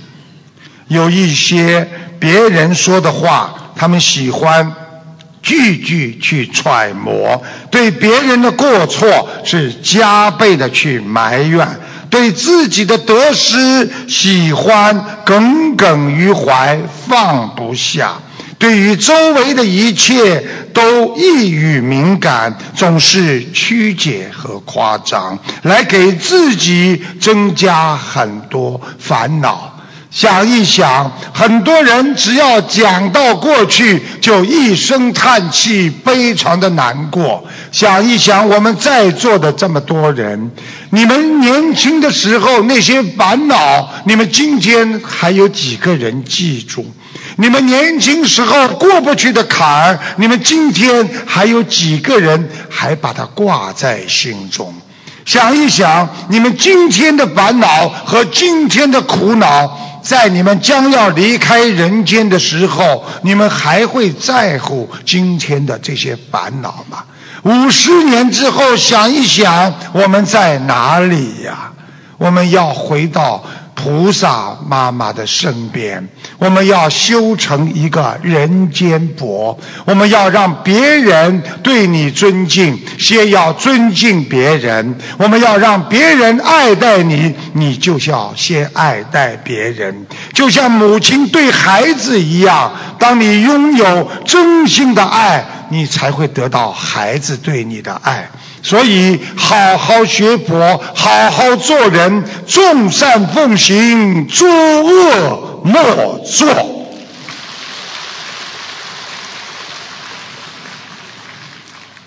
[0.86, 1.88] 有一些。
[2.20, 4.72] 别人说的话，他们喜欢
[5.42, 11.66] 句句去揣摩；对别人的过错是加倍的去埋怨；
[12.12, 18.20] 对自己的得失喜欢耿耿于怀，放不下；
[18.58, 20.44] 对于周围的一切
[20.74, 29.71] 都易于敏感，总是曲解和夸张，来给自己增加很多烦恼。
[30.12, 37.44] 想一想，很多人只要讲到过去，就一声叹气，非常的难过。
[37.72, 40.50] 想一想，我们在座的这么多人，
[40.90, 46.84] 你们年轻的时候那些烦恼，你们今天还有几个人记住？
[47.36, 54.74] 你们年轻时候过不去的坎儿，你们今天还有几个人还把它挂在心中？
[55.24, 59.78] 想一想，你们今天的烦恼和今天的苦恼。
[60.02, 67.04] 在你们将要离开人间的时候，你们还会在乎今天的这些烦恼吗？
[67.44, 71.72] 五十年之后，想一想，我们在哪里呀？
[72.18, 73.44] 我们要回到。
[73.74, 76.08] 菩萨妈妈的身边，
[76.38, 79.58] 我们要修成一个人间佛。
[79.86, 84.96] 我们要让别人对你尊敬，先要尊敬别人。
[85.18, 90.06] 我们要让别人爱戴你，你就要先爱戴别人。
[90.32, 98.30] 就像母亲对孩子一样，当你拥有真心的爱，你才会得到孩子对你的爱。
[98.62, 106.78] 所以，好好学佛，好好做人，众善奉行，诸恶莫作。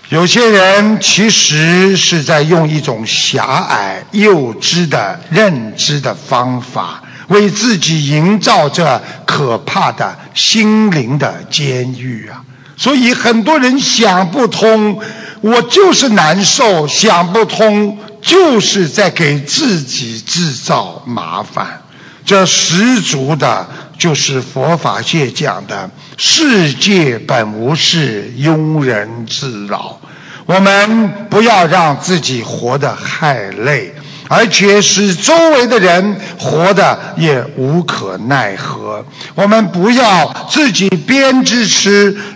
[0.08, 12.44] 有些人其实是在用一种狭隘、幼稚的认知的方法，为自己营造着可怕的心灵的监狱啊！
[12.76, 15.00] 所以很多人想不通。
[15.42, 21.82] 我就是难受，想不通，就是在给自己制造麻烦。
[22.24, 23.68] 这十足的，
[23.98, 30.00] 就是佛法界讲的“世界本无事，庸人自扰”。
[30.46, 33.94] 我们不要让自己活得太累，
[34.28, 39.04] 而且使周围的人活得也无可奈何。
[39.34, 41.90] 我们不要自己编织出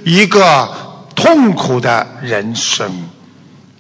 [0.05, 0.89] 一个。
[1.17, 2.91] 痛苦的人生，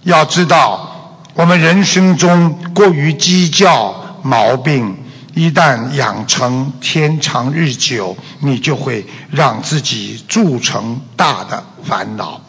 [0.03, 4.99] 要知道，我们人生中过于计较毛病，
[5.35, 12.43] 一旦养成，天长日久，你就会让自己铸成大的烦恼。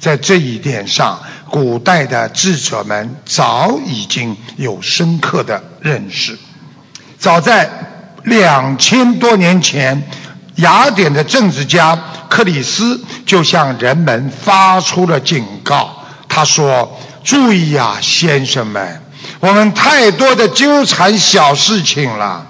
[0.00, 6.38] 在这一点上，古代的智者们早已经有深刻的认识。
[7.18, 7.70] 早在
[8.24, 10.02] 两千多年前，
[10.56, 11.98] 雅典的政治家。
[12.26, 16.04] 克里斯就向人们发出了警告。
[16.28, 19.00] 他说：“注意呀，先生们，
[19.38, 22.48] 我们太多的纠缠小事情了。”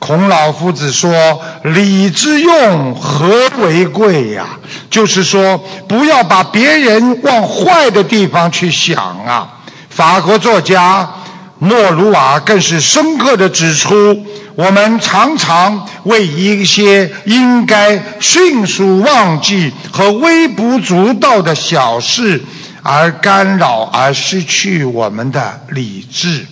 [0.00, 4.58] 孔老夫子说：“礼之用，和为贵呀。”
[4.90, 9.60] 就是说，不要把别人往坏的地方去想啊。
[9.88, 11.10] 法国作家
[11.58, 14.26] 莫鲁瓦更是深刻的指出。
[14.56, 22.42] 我们常常为一些应该迅速忘记和微不足道的小事
[22.82, 26.46] 而干扰，而失去我们的理智。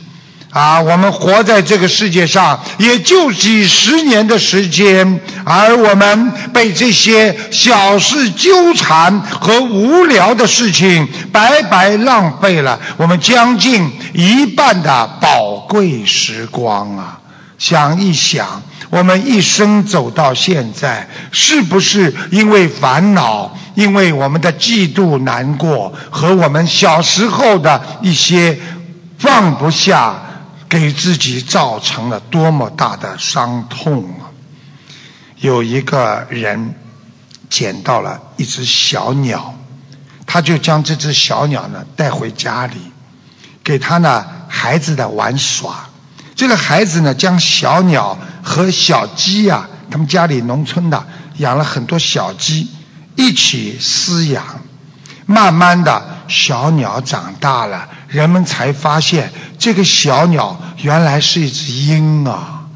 [0.58, 17.20] 啊，我们活在这个世界上也就几十年的时间，而我们被这些小事纠缠和无聊的事情白白浪费了我们将近一半的宝贵时光啊！
[17.56, 28.58] 想一想，我们一生走到现在，是不是因为烦恼，因为我们的嫉妒、难过和我们小时候的一些
[29.18, 30.22] 放不下，
[30.68, 34.28] 给自己造成了多么大的伤痛啊！
[35.36, 36.74] 有一个人
[37.48, 39.54] 捡到了一只小鸟，
[40.26, 42.76] 他就将这只小鸟呢带回家里，
[43.64, 45.88] 给他呢孩子的玩耍。
[46.34, 51.06] 这个孩子呢，将小鸟和小鸡呀，他们家里农村的
[51.38, 52.68] 养了很多小鸡，
[53.16, 54.60] 一起饲养。
[55.26, 62.66] 慢慢的小鸟长大了，人们才发现这个小鸟原来是一只鹰啊。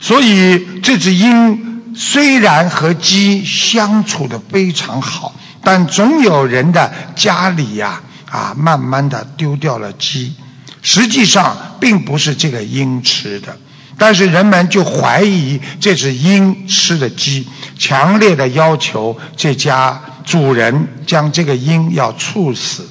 [0.00, 10.34] 所以这只鹰虽然和鸡相处的非常好，但总有人的家里呀啊，慢慢的丢掉了鸡。
[10.80, 13.58] 实际上并不是这个鹰吃的，
[13.98, 22.88] 但是人们就怀疑这只鹰吃的鸡，强烈的要求这家主人将这个鹰要处死。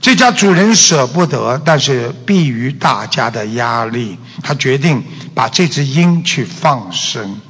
[0.00, 7.40] 这家主人舍不得，但是迫于大家的压力，他决定把这只鹰去放生。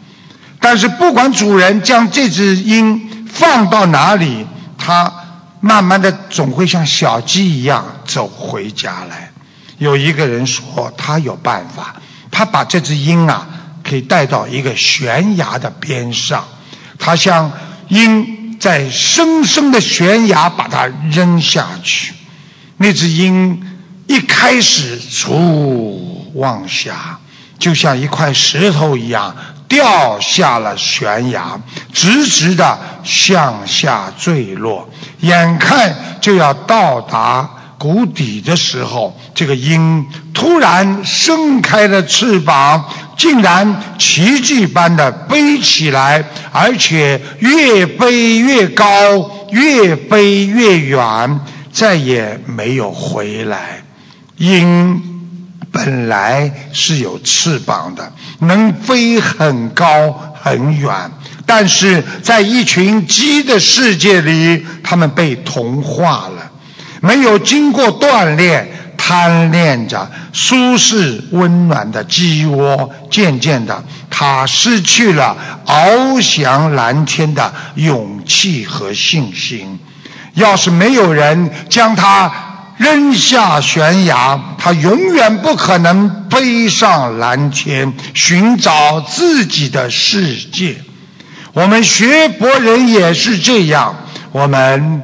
[0.61, 4.47] 但是不管主人将这只鹰放到哪里，
[4.79, 5.23] 他。
[5.59, 9.33] 慢慢的，总会像小鸡一样走回家来。
[9.79, 11.97] 有一个人说，他有办法，
[12.31, 13.49] 他把这只鹰啊，
[13.83, 16.45] 可以带到一个悬崖的边上，
[17.01, 17.51] 他向
[17.89, 22.13] 鹰在深深的悬崖把它扔下去。
[22.77, 23.62] 那只鹰
[24.07, 25.99] 一开始嗖
[26.35, 27.20] 往下，
[27.59, 29.37] 就像一块石头一样。
[29.68, 31.61] 掉下了悬崖，
[31.93, 34.89] 直直的向下坠落。
[35.22, 42.85] 眼看就要到达谷底的时候，这个鹰突然伸开了翅膀，
[43.18, 48.87] 竟然奇迹般的飞起来，而且越飞越高，
[49.51, 51.41] 越飞越远，
[51.77, 53.83] 再也没有回来。
[54.39, 55.12] 鹰。
[55.72, 61.11] 本来是有翅膀的，能飞很高很远，
[61.45, 66.51] 但是在一群鸡的世界里，它们被同化了，
[67.03, 68.72] 没有经过锻炼。
[68.97, 79.79] 贪恋着舒适温暖的鸡窝，渐渐的，他失去了翱翔蓝天的勇气和信心。
[80.37, 82.32] 要是没有人将他
[82.76, 90.76] 扔下悬崖，他永远不可能飞上蓝天，寻找自己的世界。
[91.53, 93.97] 我们学博人也是这样，
[94.32, 95.03] 我们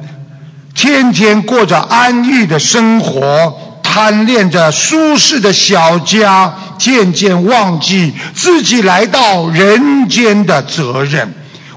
[0.75, 3.59] 天天过着安逸的生活。
[3.81, 11.31] 贪恋着舒适的小家，渐渐忘记自己来到人间的责任。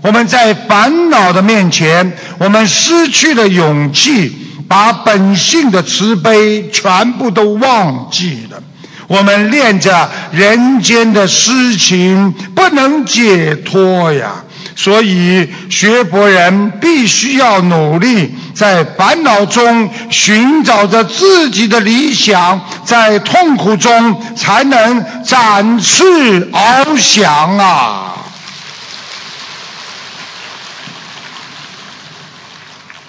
[0.06, 4.32] 我们在烦恼的面前，我们失去了勇气，
[4.68, 8.62] 把本性的慈悲全部都忘记了。
[9.08, 14.44] 我们恋着人间的私情，不能解脱呀。
[14.76, 28.12] 所以，学佛人必须要努力，在烦恼中寻找着自己的理想，在痛苦中才能展翅翱翔啊！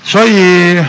[0.10, 0.82] 所以，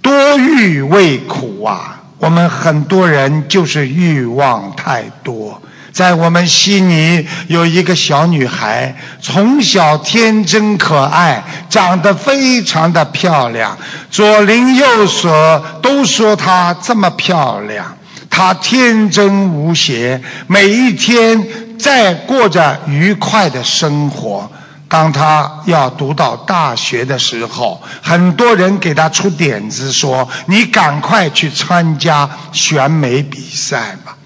[0.00, 2.02] 多欲为苦啊！
[2.18, 5.60] 我们很多人就是欲望太多。
[5.90, 13.76] 在我们悉尼有一个小女孩，从小天真可爱，长得非常的漂亮，
[14.12, 17.98] 左邻右舍都说她这么漂亮。
[18.30, 21.44] 她天真无邪，每一天
[21.80, 24.52] 在过着愉快的生活。
[24.88, 34.16] 当他要读到大学的时候，很多人给他出点子说：“你赶快去参加选美比赛吧。”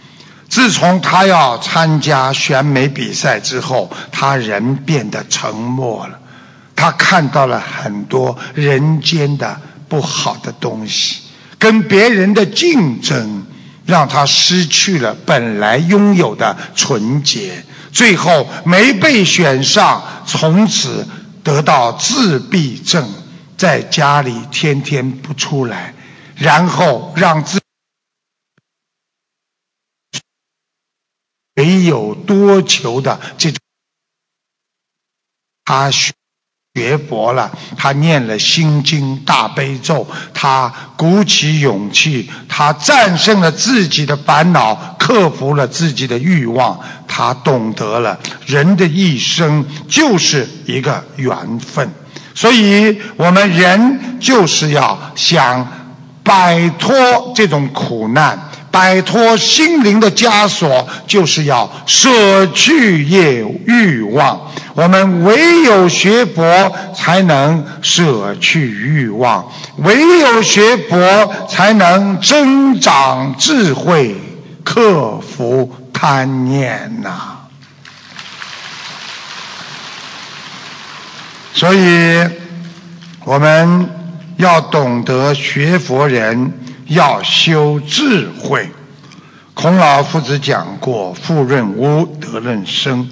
[0.48, 6.18] 自从他要参加选美比赛之后，他人变得沉默了。
[6.76, 11.22] 他看到了很多人间的不好的东西，
[11.58, 13.46] 跟别人的竞争，
[13.86, 17.64] 让他失去了本来拥有的纯洁。
[17.92, 21.06] 最后没被选上，从此
[21.44, 23.12] 得到自闭症，
[23.56, 25.94] 在家里天天不出来，
[26.34, 27.60] 然后让自。
[31.54, 33.60] 没有多求的这种，
[35.66, 46.80] 他学佛了，他念了心经大悲咒，他鼓起勇气，他战胜了自己的烦恼，克服了自己的欲望，
[47.22, 51.90] 他懂得了人的一生就是一个缘分，
[52.34, 55.68] 所以我们人就是要想
[56.24, 58.48] 摆脱这种苦难。
[58.72, 64.50] 摆脱心灵的枷锁，就是要舍去业欲望。
[64.74, 69.44] 我们唯有学佛，才能舍去欲望；
[69.76, 74.16] 唯有学佛，才能增长智慧，
[74.64, 75.70] 克服
[76.02, 77.38] 贪念呐。
[81.54, 82.28] 所以，
[83.24, 83.88] 我们
[84.36, 86.58] 要懂得学佛人。
[86.88, 88.68] 要修智慧。
[89.54, 93.08] 孔老夫子讲过：“富润屋，德润生。”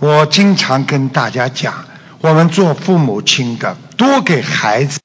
[0.00, 1.84] 我经常跟大家讲，
[2.22, 4.98] 我们做父母亲的，多给孩子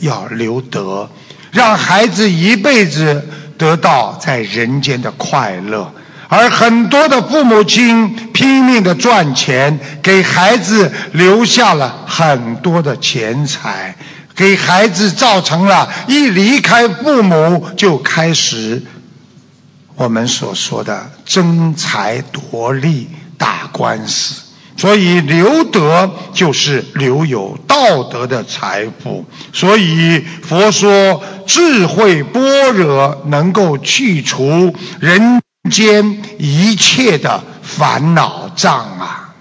[0.00, 1.08] 要留德，
[1.52, 5.94] 让孩子一辈子得到在人间的快乐。
[6.36, 13.94] 而很多的父母亲拼命的赚钱，给孩子留下了很多的钱财。
[14.34, 18.82] 给孩子造成了一离开父母就开始
[19.94, 23.08] 我们所说的争财夺利
[23.38, 24.42] 打官司，
[24.76, 29.24] 所以留德就是留有道德的财富。
[29.52, 35.40] 所以佛说智慧般若能够去除人
[35.70, 39.34] 间一切的烦恼障啊。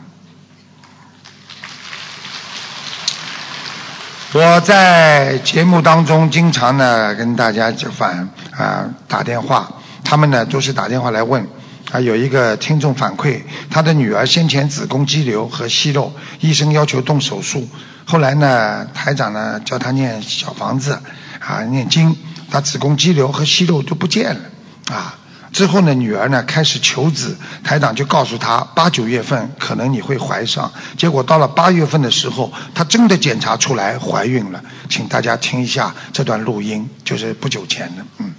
[4.32, 11.48] 我在节目当中经常呢跟大家就反啊打电话，他们呢都是打电话来问
[11.92, 17.68] 啊有一个听众反馈，他的女儿先前子宫肌瘤和息肉，医生要求动手术，
[18.06, 21.00] 后来呢台长呢叫他念小房子
[21.40, 22.18] 啊念经，
[22.50, 24.42] 他子宫肌瘤和息肉都不见了
[24.90, 25.20] 啊。
[25.54, 30.74] 之后呢，女儿呢开始求子，台长就告诉她，八九月份可能你会怀上。
[30.98, 34.64] 结果到了八月份的时候，她真的检查出来怀孕了。
[34.90, 38.34] 请大家听一下这段录音，就是不久前的，嗯。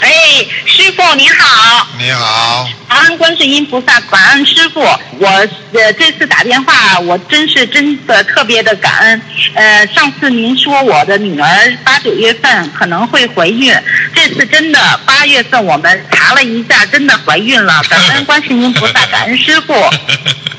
[0.00, 1.86] 哎，师傅你好。
[1.98, 2.68] 你好。
[2.88, 4.80] 感恩观世音菩萨，感恩师傅。
[5.18, 5.28] 我
[5.72, 9.22] 呃这次打电话，我真是真的特别的感恩。
[9.54, 13.74] 呃，上次您说我的女儿八九月份可能会怀孕，
[14.14, 17.82] 这次真的八月份我们查了一下，真的怀孕了。
[17.88, 19.74] 感恩观世音菩萨，感恩师傅。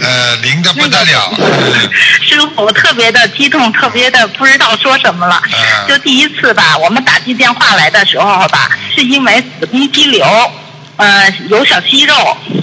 [0.00, 1.32] 呃，灵的不得了。
[2.22, 5.40] 师傅特别的激动，特别的不知道说什么了。
[5.88, 10.26] 就第一次吧，我们打进电话来的时候吧，是因为子宫肌瘤，
[10.96, 12.14] 呃，有小息肉。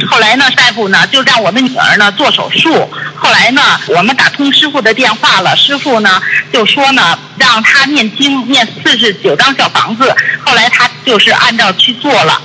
[0.09, 2.91] 后来呢，大夫呢就让我们女儿呢做手术。
[3.15, 6.21] 后来呢，我们打通师傅的电话了，师傅呢
[6.51, 10.13] 就说呢，让他念经念四十九张小房子。
[10.45, 12.41] 后来他就是按照去做了。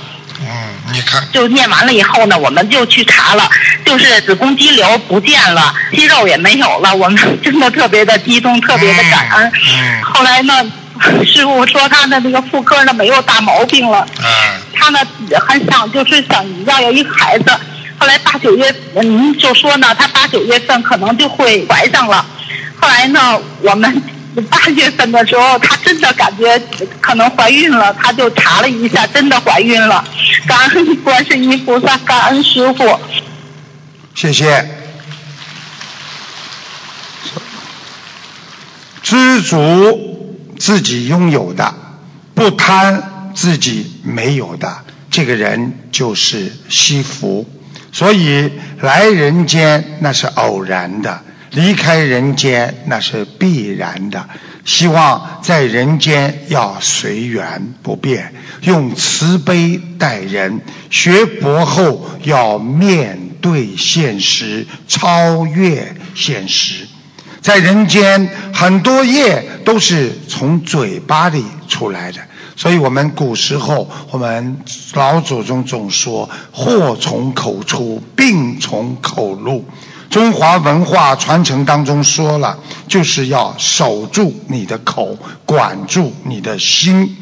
[0.51, 3.47] 嗯，你看，就念完了以后呢，我们就去查了，
[3.85, 9.51] 就是子宫肌瘤不见了，肌肉也没有了，我们真的特别的激动，特别的感恩。
[9.51, 10.03] 嗯。
[10.03, 10.71] 后来呢，
[11.23, 14.03] 师傅说他的那个妇科呢没有大毛病了。
[14.17, 14.25] 嗯。
[14.73, 14.99] 他呢
[15.47, 17.51] 很想就是想要有一个孩子，
[17.99, 22.25] 后来八九月您就说呢，他八九月份可能就会怀上了。
[22.79, 24.01] 后来呢，我们。
[24.49, 26.61] 八月份的时候，她真的感觉
[27.01, 30.03] 可能怀孕了，她就查了一下，真的怀孕了。
[30.47, 32.99] 感恩观世音菩萨，感恩师傅。
[34.15, 34.69] 谢谢。
[39.01, 41.73] 知足自己拥有的，
[42.35, 47.49] 不贪自己没有的，这个人就是惜福。
[47.91, 48.51] 所以
[48.81, 51.23] 来人间那是偶然的。
[51.51, 54.29] 离开人间那是必然的，
[54.65, 66.87] 希望在人间要随缘不变，用慈悲待人，学佛后要面对现实，超越现实。
[67.41, 72.19] 在人间，很多业都是从嘴巴里出来的，
[72.55, 74.57] 所以我们古时候，我们
[74.93, 79.65] 老祖宗总说：祸从口出，病从口入。
[80.09, 82.57] 中华文化传承当中说了，
[82.87, 87.15] 就是要守住你的口，管住你的心。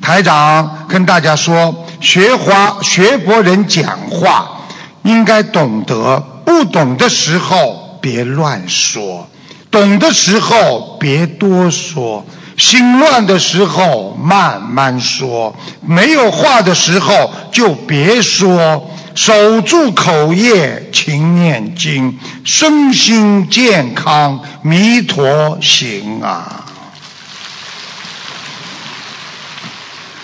[0.00, 4.62] 台长跟大家说，学华学佛人讲话
[5.02, 9.28] 应该懂得，不懂的时候别乱说，
[9.70, 12.24] 懂的时候别多说，
[12.56, 18.89] 心乱的时候慢慢说，没有话的时候就别说。
[19.14, 26.64] 守住口业，勤念经，身心健康，弥陀行啊！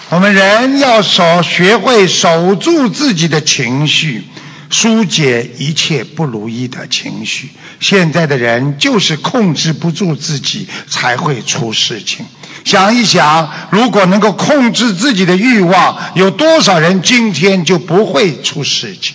[0.09, 4.24] 我们人要守，学会守住自己的情绪，
[4.70, 7.51] 疏解一切不如意的情绪。
[7.80, 12.24] 现在的人就是控制不住自己，才会出事情。
[12.66, 19.14] 想一想，如果能够控制自己的欲望，有多少人今天就不会出事情？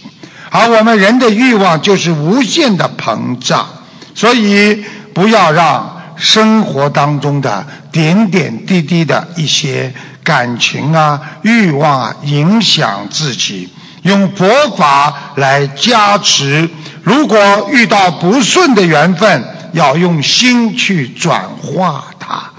[0.49, 3.67] 而我们人的欲望就是无限的膨胀，
[4.15, 9.93] 所以不要让生活当中的点点滴滴的一些
[10.23, 13.67] 感情啊、欲望啊影响自己。
[14.03, 14.47] 用佛
[14.77, 16.69] 法来加持，
[17.03, 19.43] 如果遇到不顺的缘分，
[19.73, 22.51] 要用心去转化它。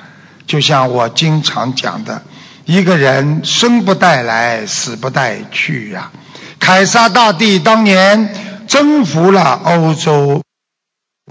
[0.47, 2.23] 就像我经常讲的，
[2.65, 6.11] 一个人生不带来，死不带去呀。
[6.59, 10.43] 凯撒大帝当年征服了欧洲、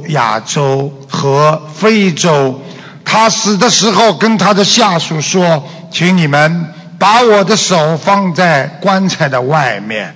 [0.07, 2.61] 亚洲和非洲，
[3.05, 10.15] 他死的时候跟他的下属说：“请你们把我的手放在棺材的外面。”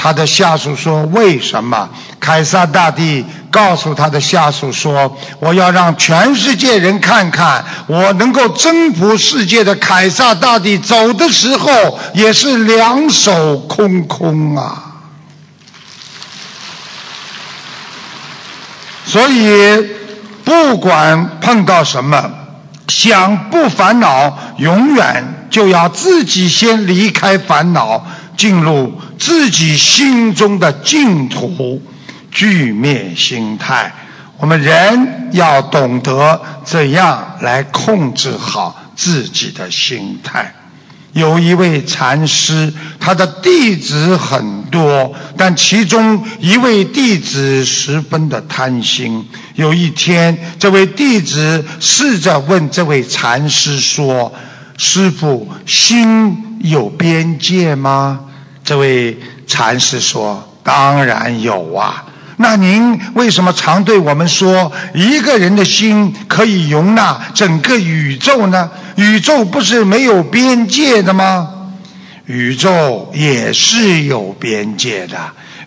[0.00, 1.88] 他的下属说：“为什么？”
[2.20, 14.84] 凯撒大帝告诉他的下属说：“我要让全世界人看看，我能够征服世界的凯撒大帝走的时候也是两手空空啊！”
[19.04, 19.84] 所以，
[20.44, 22.30] 不管碰到什么，
[22.86, 28.06] 想不烦恼，永远就要自己先离开烦恼。
[28.36, 31.82] 进入自己心中的净土，
[32.30, 33.92] 具灭心态。
[34.38, 40.54] 我们人要懂得怎样来控制好自己的心态。
[41.12, 49.26] 有一位禅师，他的弟子很多，但其中一位弟子十分的贪心。
[49.54, 54.32] 有一天，这位弟子试着问这位禅师说
[54.78, 58.20] ：“师傅，心有边界吗？”
[58.68, 59.16] 这位
[59.46, 62.04] 禅师说：“当然有啊，
[62.36, 68.70] 那您为什么常对我们说一个人的心可以容纳整个宇宙呢？
[68.96, 71.48] 宇宙不是没有边界的吗？”
[72.28, 75.18] 宇宙也是有边界的。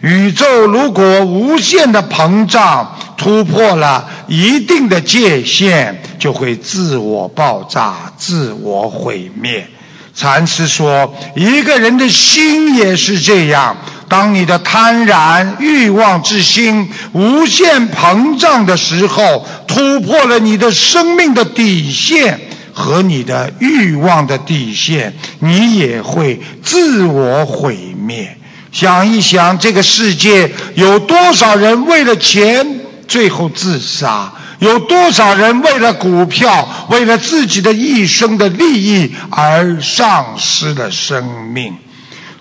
[0.01, 9.70] 宇宙如果无限的膨胀，突破了一定的界限，就会自我爆炸、自我毁灭。
[10.15, 13.77] 禅师说，一个人的心也是这样。
[14.09, 22.41] 当你的贪婪欲望之心无限膨胀的时候，突破了你的生命的底线
[22.73, 28.37] 和你的欲望的底线，你也会自我毁灭。
[28.73, 34.33] 想一想，这个世界有多少人为了钱最后自杀？
[34.61, 41.75] 有多少人为了股票，为了自己的一生的利益而丧失了生命？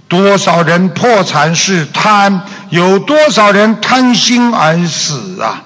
[0.07, 2.43] 多少人破产是贪？
[2.69, 5.63] 有多少人贪心而死啊？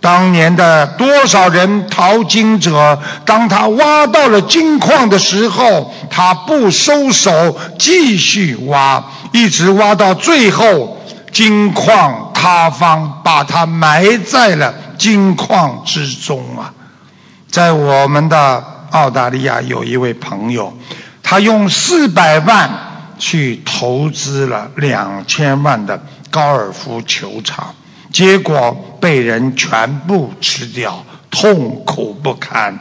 [0.00, 11.00] 当年的多少人淘金者，当他挖到了金矿的时候，他不收手，继续挖，一直挖到最后，
[11.30, 16.74] 金矿塌方，把他埋在了金矿之中啊！
[17.48, 20.76] 在我们的澳大利亚有一位朋友，
[21.22, 22.88] 他用四百万。
[23.18, 27.76] 去投资了两千万的高尔夫球场，
[28.12, 32.80] 结果被人全部吃掉，痛苦不堪。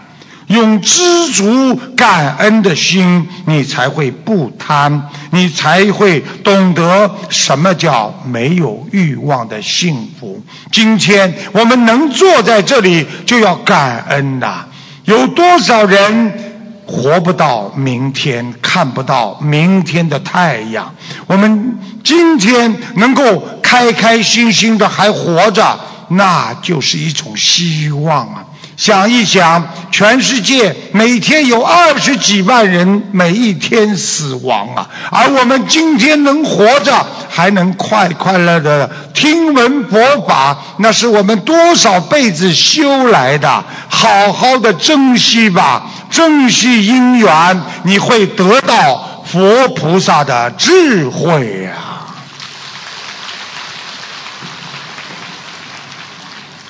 [0.52, 10.44] 用知足感恩的心，你才会不贪，你才会懂得什么叫没有欲望的幸福。
[10.72, 14.66] 今天我们能坐在这里，就要感恩呐。
[15.06, 16.52] 有多少人？
[16.88, 20.94] 活不到明天，看不到明天的太阳。
[21.26, 25.80] 我们今天能够开开心心的还活着，
[26.10, 28.46] 那就是一种希望啊！
[28.82, 45.84] 想一想，全世界每天有二十几万人每一天死亡啊，而我们今天能活着，还能快快乐乐听闻佛法，那是我们多少辈子修来的，好好的珍惜吧。
[46.10, 51.74] 珍惜因缘，你会得到佛菩萨的智慧呀。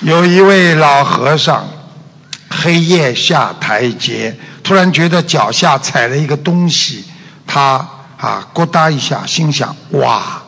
[0.00, 1.66] 有一位老和尚，
[2.52, 7.04] 黑夜下台阶，突然觉得脚下踩了一个东西，
[7.46, 7.88] 他
[8.18, 10.42] 啊咕哒一下，心想哇，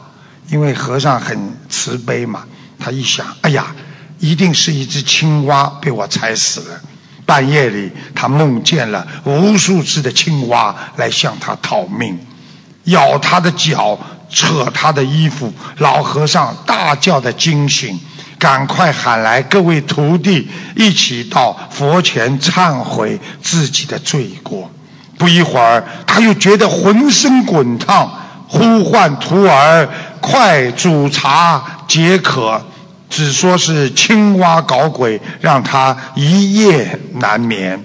[0.48, 2.44] 因为和尚很慈悲嘛，
[2.78, 3.74] 他一想，哎呀，
[4.18, 6.80] 一定是一只青蛙被我踩死了。
[7.26, 12.18] 半夜里，他梦见了无数只的青蛙来向他讨命，
[12.84, 13.98] 咬他的脚，
[14.28, 15.52] 扯他的衣服。
[15.78, 17.98] 老和尚大叫的惊醒，
[18.44, 24.70] 赶快喊来各位徒弟，一起到佛前忏悔自己的罪过。
[25.16, 29.88] 不一会儿，他又觉得浑身滚烫，呼唤徒儿
[30.20, 32.60] 快煮茶解渴。
[33.08, 37.82] 只说是青蛙搞鬼，让他一夜难眠。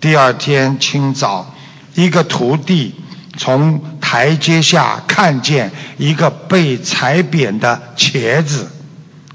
[0.00, 1.54] 第二天清早，
[1.94, 2.96] 一个徒弟
[3.38, 8.68] 从台阶下看见一个被踩扁的茄子，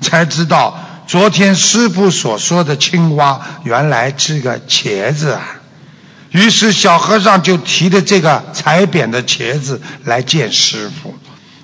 [0.01, 5.41] 才知道昨天师傅所说的青蛙原来是个茄子啊。
[6.31, 11.15] 于是小和尚就提着这个踩扁的茄子来见师傅。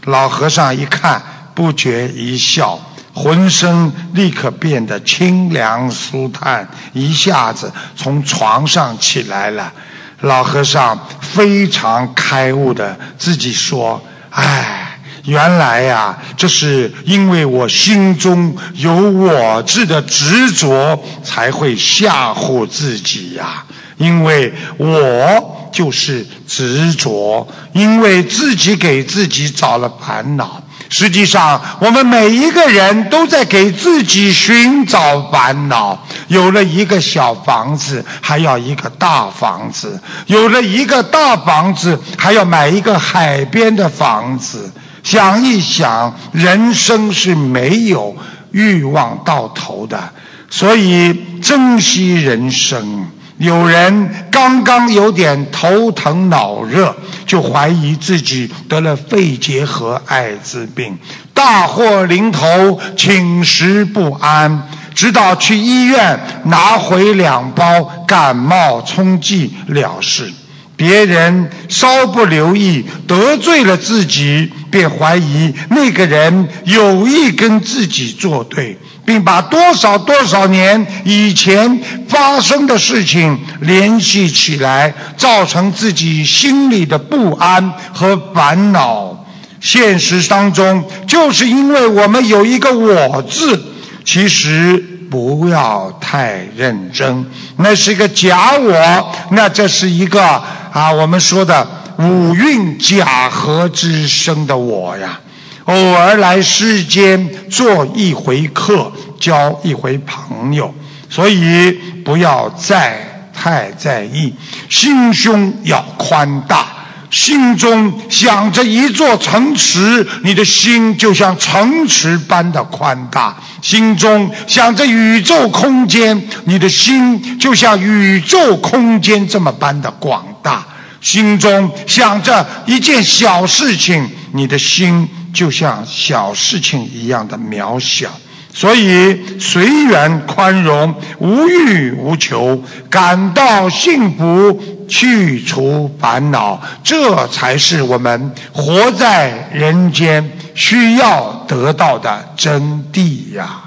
[0.03, 1.23] 老和尚一看，
[1.53, 2.79] 不觉一笑。
[3.15, 9.71] 浑身立刻变得清凉舒坦，一下子从床上起来了。
[10.19, 14.92] 老和尚非常开悟的自己说：“哎，
[15.25, 23.63] 原来呀，这是因为我心中有我字的执着，才会吓唬自己呀。
[23.97, 36.05] 因为我就是执着，因为自己给自己找了烦恼。”实际上，我们每一个人都在给自己寻找烦恼。
[36.27, 44.71] 有了一个小房子，还要一个大房子；有了一个大房子，还要买一个海边的房子。
[45.03, 48.15] 想一想，人生是没有
[48.51, 50.11] 欲望到头的，
[50.49, 53.07] 所以珍惜人生。
[53.37, 56.95] 有人刚刚有点头疼脑热，
[57.25, 60.97] 就怀疑自己得了肺结核、艾滋病，
[61.33, 70.31] 大祸临头，寝食不安，直到去医院拿回两包感冒冲剂了事。
[70.75, 78.77] 别人稍不留意得罪了自己，便怀疑那个人有意跟自己作对。
[79.05, 89.25] 并把多少多少年以前发生的事情联系起来，造成自己心里的不安和烦恼。
[89.59, 93.61] 现实当中，就是因为我们有一个“我”字，
[94.05, 100.41] 其实不要太认真，那是一个假我，那这是一个
[100.71, 101.67] 啊，我们说的
[101.99, 105.19] 五蕴假合之生的我呀。
[105.65, 110.73] 偶尔来世间做一回客，交一回朋友，
[111.11, 111.71] 所以
[112.03, 114.33] 不要再太在意，
[114.67, 116.72] 心胸要宽大。
[117.13, 130.65] 心中想着一座城池，你的心就像城池般的宽大；心中想着宇宙空间，你的心就像宇宙空间这么般的广大；
[131.01, 138.09] 心中想着一件小事情，你的心就像小事情一样的渺小。
[138.55, 153.63] 所以随缘宽容，无欲无求，感到幸福，去除烦恼，这才是我们活在人间需要得到的真谛呀！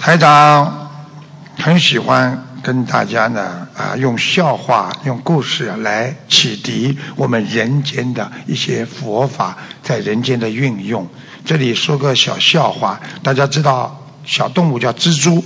[0.00, 0.90] 台长
[1.56, 2.42] 很喜欢。
[2.62, 11.06] 跟大家呢啊，用笑话、用故事来启迪我们人间的一些佛法在人间的运用。
[11.44, 15.44] 这里说个小笑话，大家知道小动物叫蜘蛛，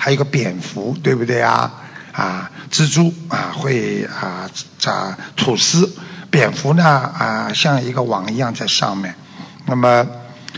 [0.00, 1.72] 还有个蝙蝠，对不对啊？
[2.12, 5.92] 啊，蜘蛛啊会啊长吐丝，
[6.30, 9.14] 蝙蝠呢啊像一个网一样在上面。
[9.66, 10.06] 那么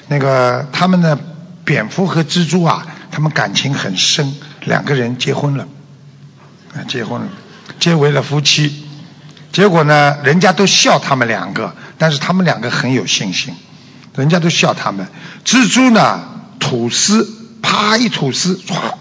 [0.07, 1.18] 那个他们的
[1.64, 2.86] 蝙蝠和蜘蛛啊。
[3.14, 4.34] 他们感情很深，
[4.64, 5.68] 两个人结婚了，
[6.74, 7.28] 啊，结婚了，
[7.78, 8.86] 结为了夫妻。
[9.53, 13.55] 结果呢，人家都笑他们两个，但是他们两个很有信心，
[14.16, 15.09] 人家都笑他们。
[15.45, 16.24] 蜘蛛呢，
[16.59, 17.30] 吐丝，
[17.61, 18.95] 啪一吐丝，唰，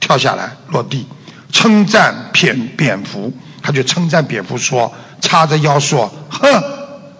[0.00, 1.06] 跳下来落地，
[1.52, 3.32] 称赞蝙蝙蝠，
[3.62, 6.62] 他就称赞蝙蝠说，叉着腰说，哼，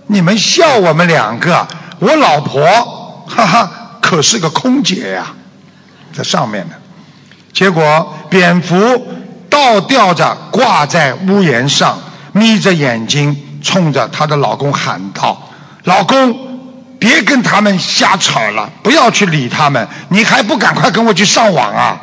[0.07, 1.69] 你们笑我们两个，
[2.01, 3.71] 我老婆，哈哈，
[4.01, 5.35] 可是个空姐呀。
[6.13, 6.75] 在上面呢，
[7.53, 9.07] 结果蝙蝠
[9.49, 12.01] 倒吊着挂在屋檐上，
[12.33, 15.51] 眯着眼睛冲着她的老公喊道
[15.85, 22.01] ：“老公，别跟他们瞎吵了，不要去理他们，你还不赶快跟我去上网啊！”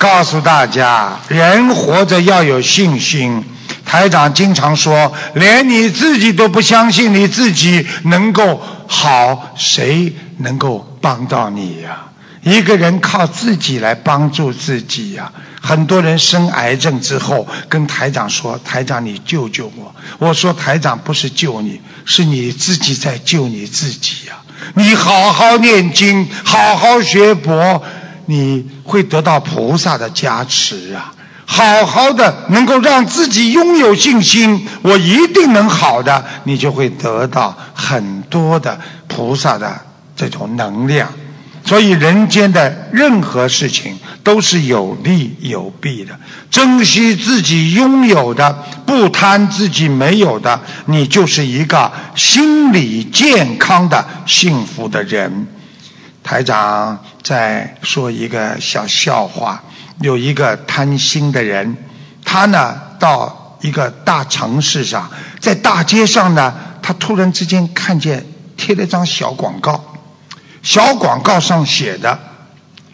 [0.00, 3.44] 告诉大家，人活着要有信心。
[3.84, 8.62] 台长经常说，连你自己都不相信你自己能够。
[8.86, 12.06] 好，谁能够帮到你呀？
[12.42, 15.32] 一个人靠自己来帮助自己呀。
[15.60, 24.38] 很多人生癌症之后，跟台长说：“台长，你救救我。”我说：“台长不是救你，是你自己在救你自己呀。
[24.74, 27.82] 你好好念经，好好学佛，
[28.26, 31.14] 你会得到菩萨的加持啊。”
[31.52, 39.80] 好好的，能够让自己拥有信心，我一定能好的，你就会得到很多的菩萨的
[40.14, 41.08] 这种能量。
[41.64, 46.20] 所以人间的任何事情都是有利有弊的，
[46.52, 55.48] 珍惜自己拥有的，不贪自己没有的，你就是一个心理健康的幸福的人。
[56.22, 59.62] 台长在说一个小笑话。
[60.00, 61.76] 有一个贪心的人，
[62.24, 65.10] 他呢到一个大城市上，
[65.40, 68.24] 在大街上呢，他突然之间看见
[68.56, 69.84] 贴了一张小广告，
[70.62, 72.18] 小广告上写的：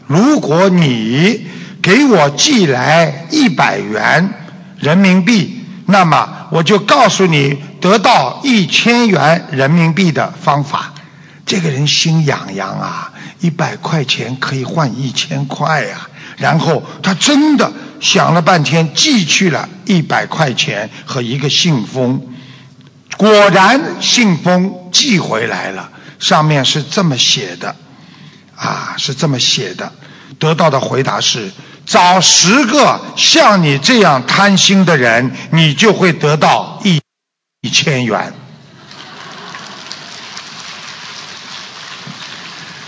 [0.09, 1.47] 如果你
[1.81, 4.31] 给我寄来一百元
[4.81, 10.93] 人民币，那么我就告诉你得到一千元人民币的方法。
[11.45, 16.09] 这个人心痒痒啊，一百块钱可以换一千块呀。
[16.37, 22.35] 然后他真的想了半天，寄去了一百块钱和一个信封。
[23.17, 27.75] 果然信封寄回来了，上面是这么写的，
[28.55, 29.93] 啊，是这么写的。
[30.39, 31.51] 得到的回答是：
[31.87, 37.01] 找十个像你这样贪心的人，你就会得到一
[37.63, 38.35] 一千元。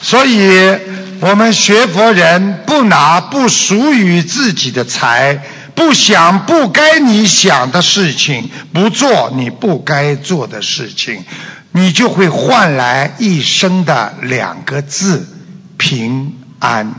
[0.03, 0.79] 所以。
[1.21, 5.43] 我们学佛人不拿不属于自己的财，
[5.75, 11.25] 不想不该你想的事情，不做你不该做的事情，
[11.73, 15.27] 你就会换来一生的两个字：
[15.77, 16.95] 平安。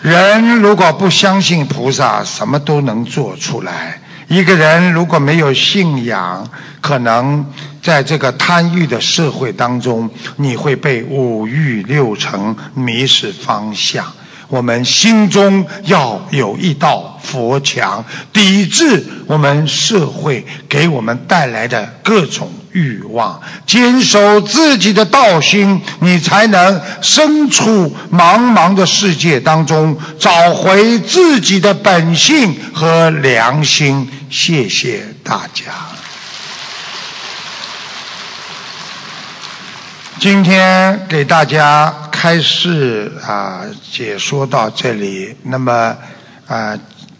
[0.00, 4.00] 人如果不相信菩萨，什么都能做出来。
[4.28, 6.48] 一个人如果没有信仰，
[6.82, 7.46] 可能
[7.82, 14.12] 在这个贪欲的社会当中，你会被五欲六尘迷失方向。
[14.48, 34.10] 我们心中要有一道佛墙，抵制我们社会给我们带来的各种欲望，坚守自己的道心，你才能身处茫茫的世界当中，找回自己的本性和良心。
[34.30, 35.64] 谢谢大家。
[40.20, 43.62] 今天给大家开示啊，
[43.92, 45.36] 解说到这里。
[45.44, 45.96] 那么
[46.46, 46.76] 啊，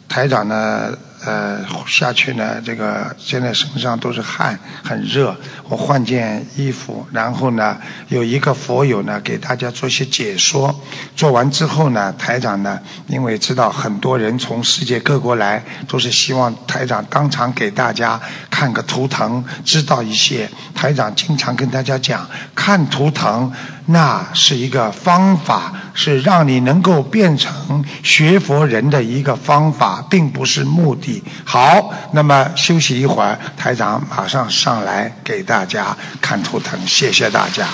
[0.08, 0.92] 台长呢？
[1.24, 5.36] 呃，下去呢，这个现在身上都是汗，很热。
[5.68, 10.80] 我换件衣服，然后呢，有一个佛友呢给大家做些解说。
[11.16, 20.48] 做完之后呢，台长呢，因为知道很多人从世界各国来，都是希望台长当场给大家看个图腾，知道一些。
[20.74, 23.52] 台长经常跟大家讲，看图腾
[23.86, 31.07] 那是一个方法，是让你能够变成学佛人的一个方法，并不是目的。
[31.44, 37.66] 好，那么休息一会儿，台长马上上来给大家看图腾，谢谢大家。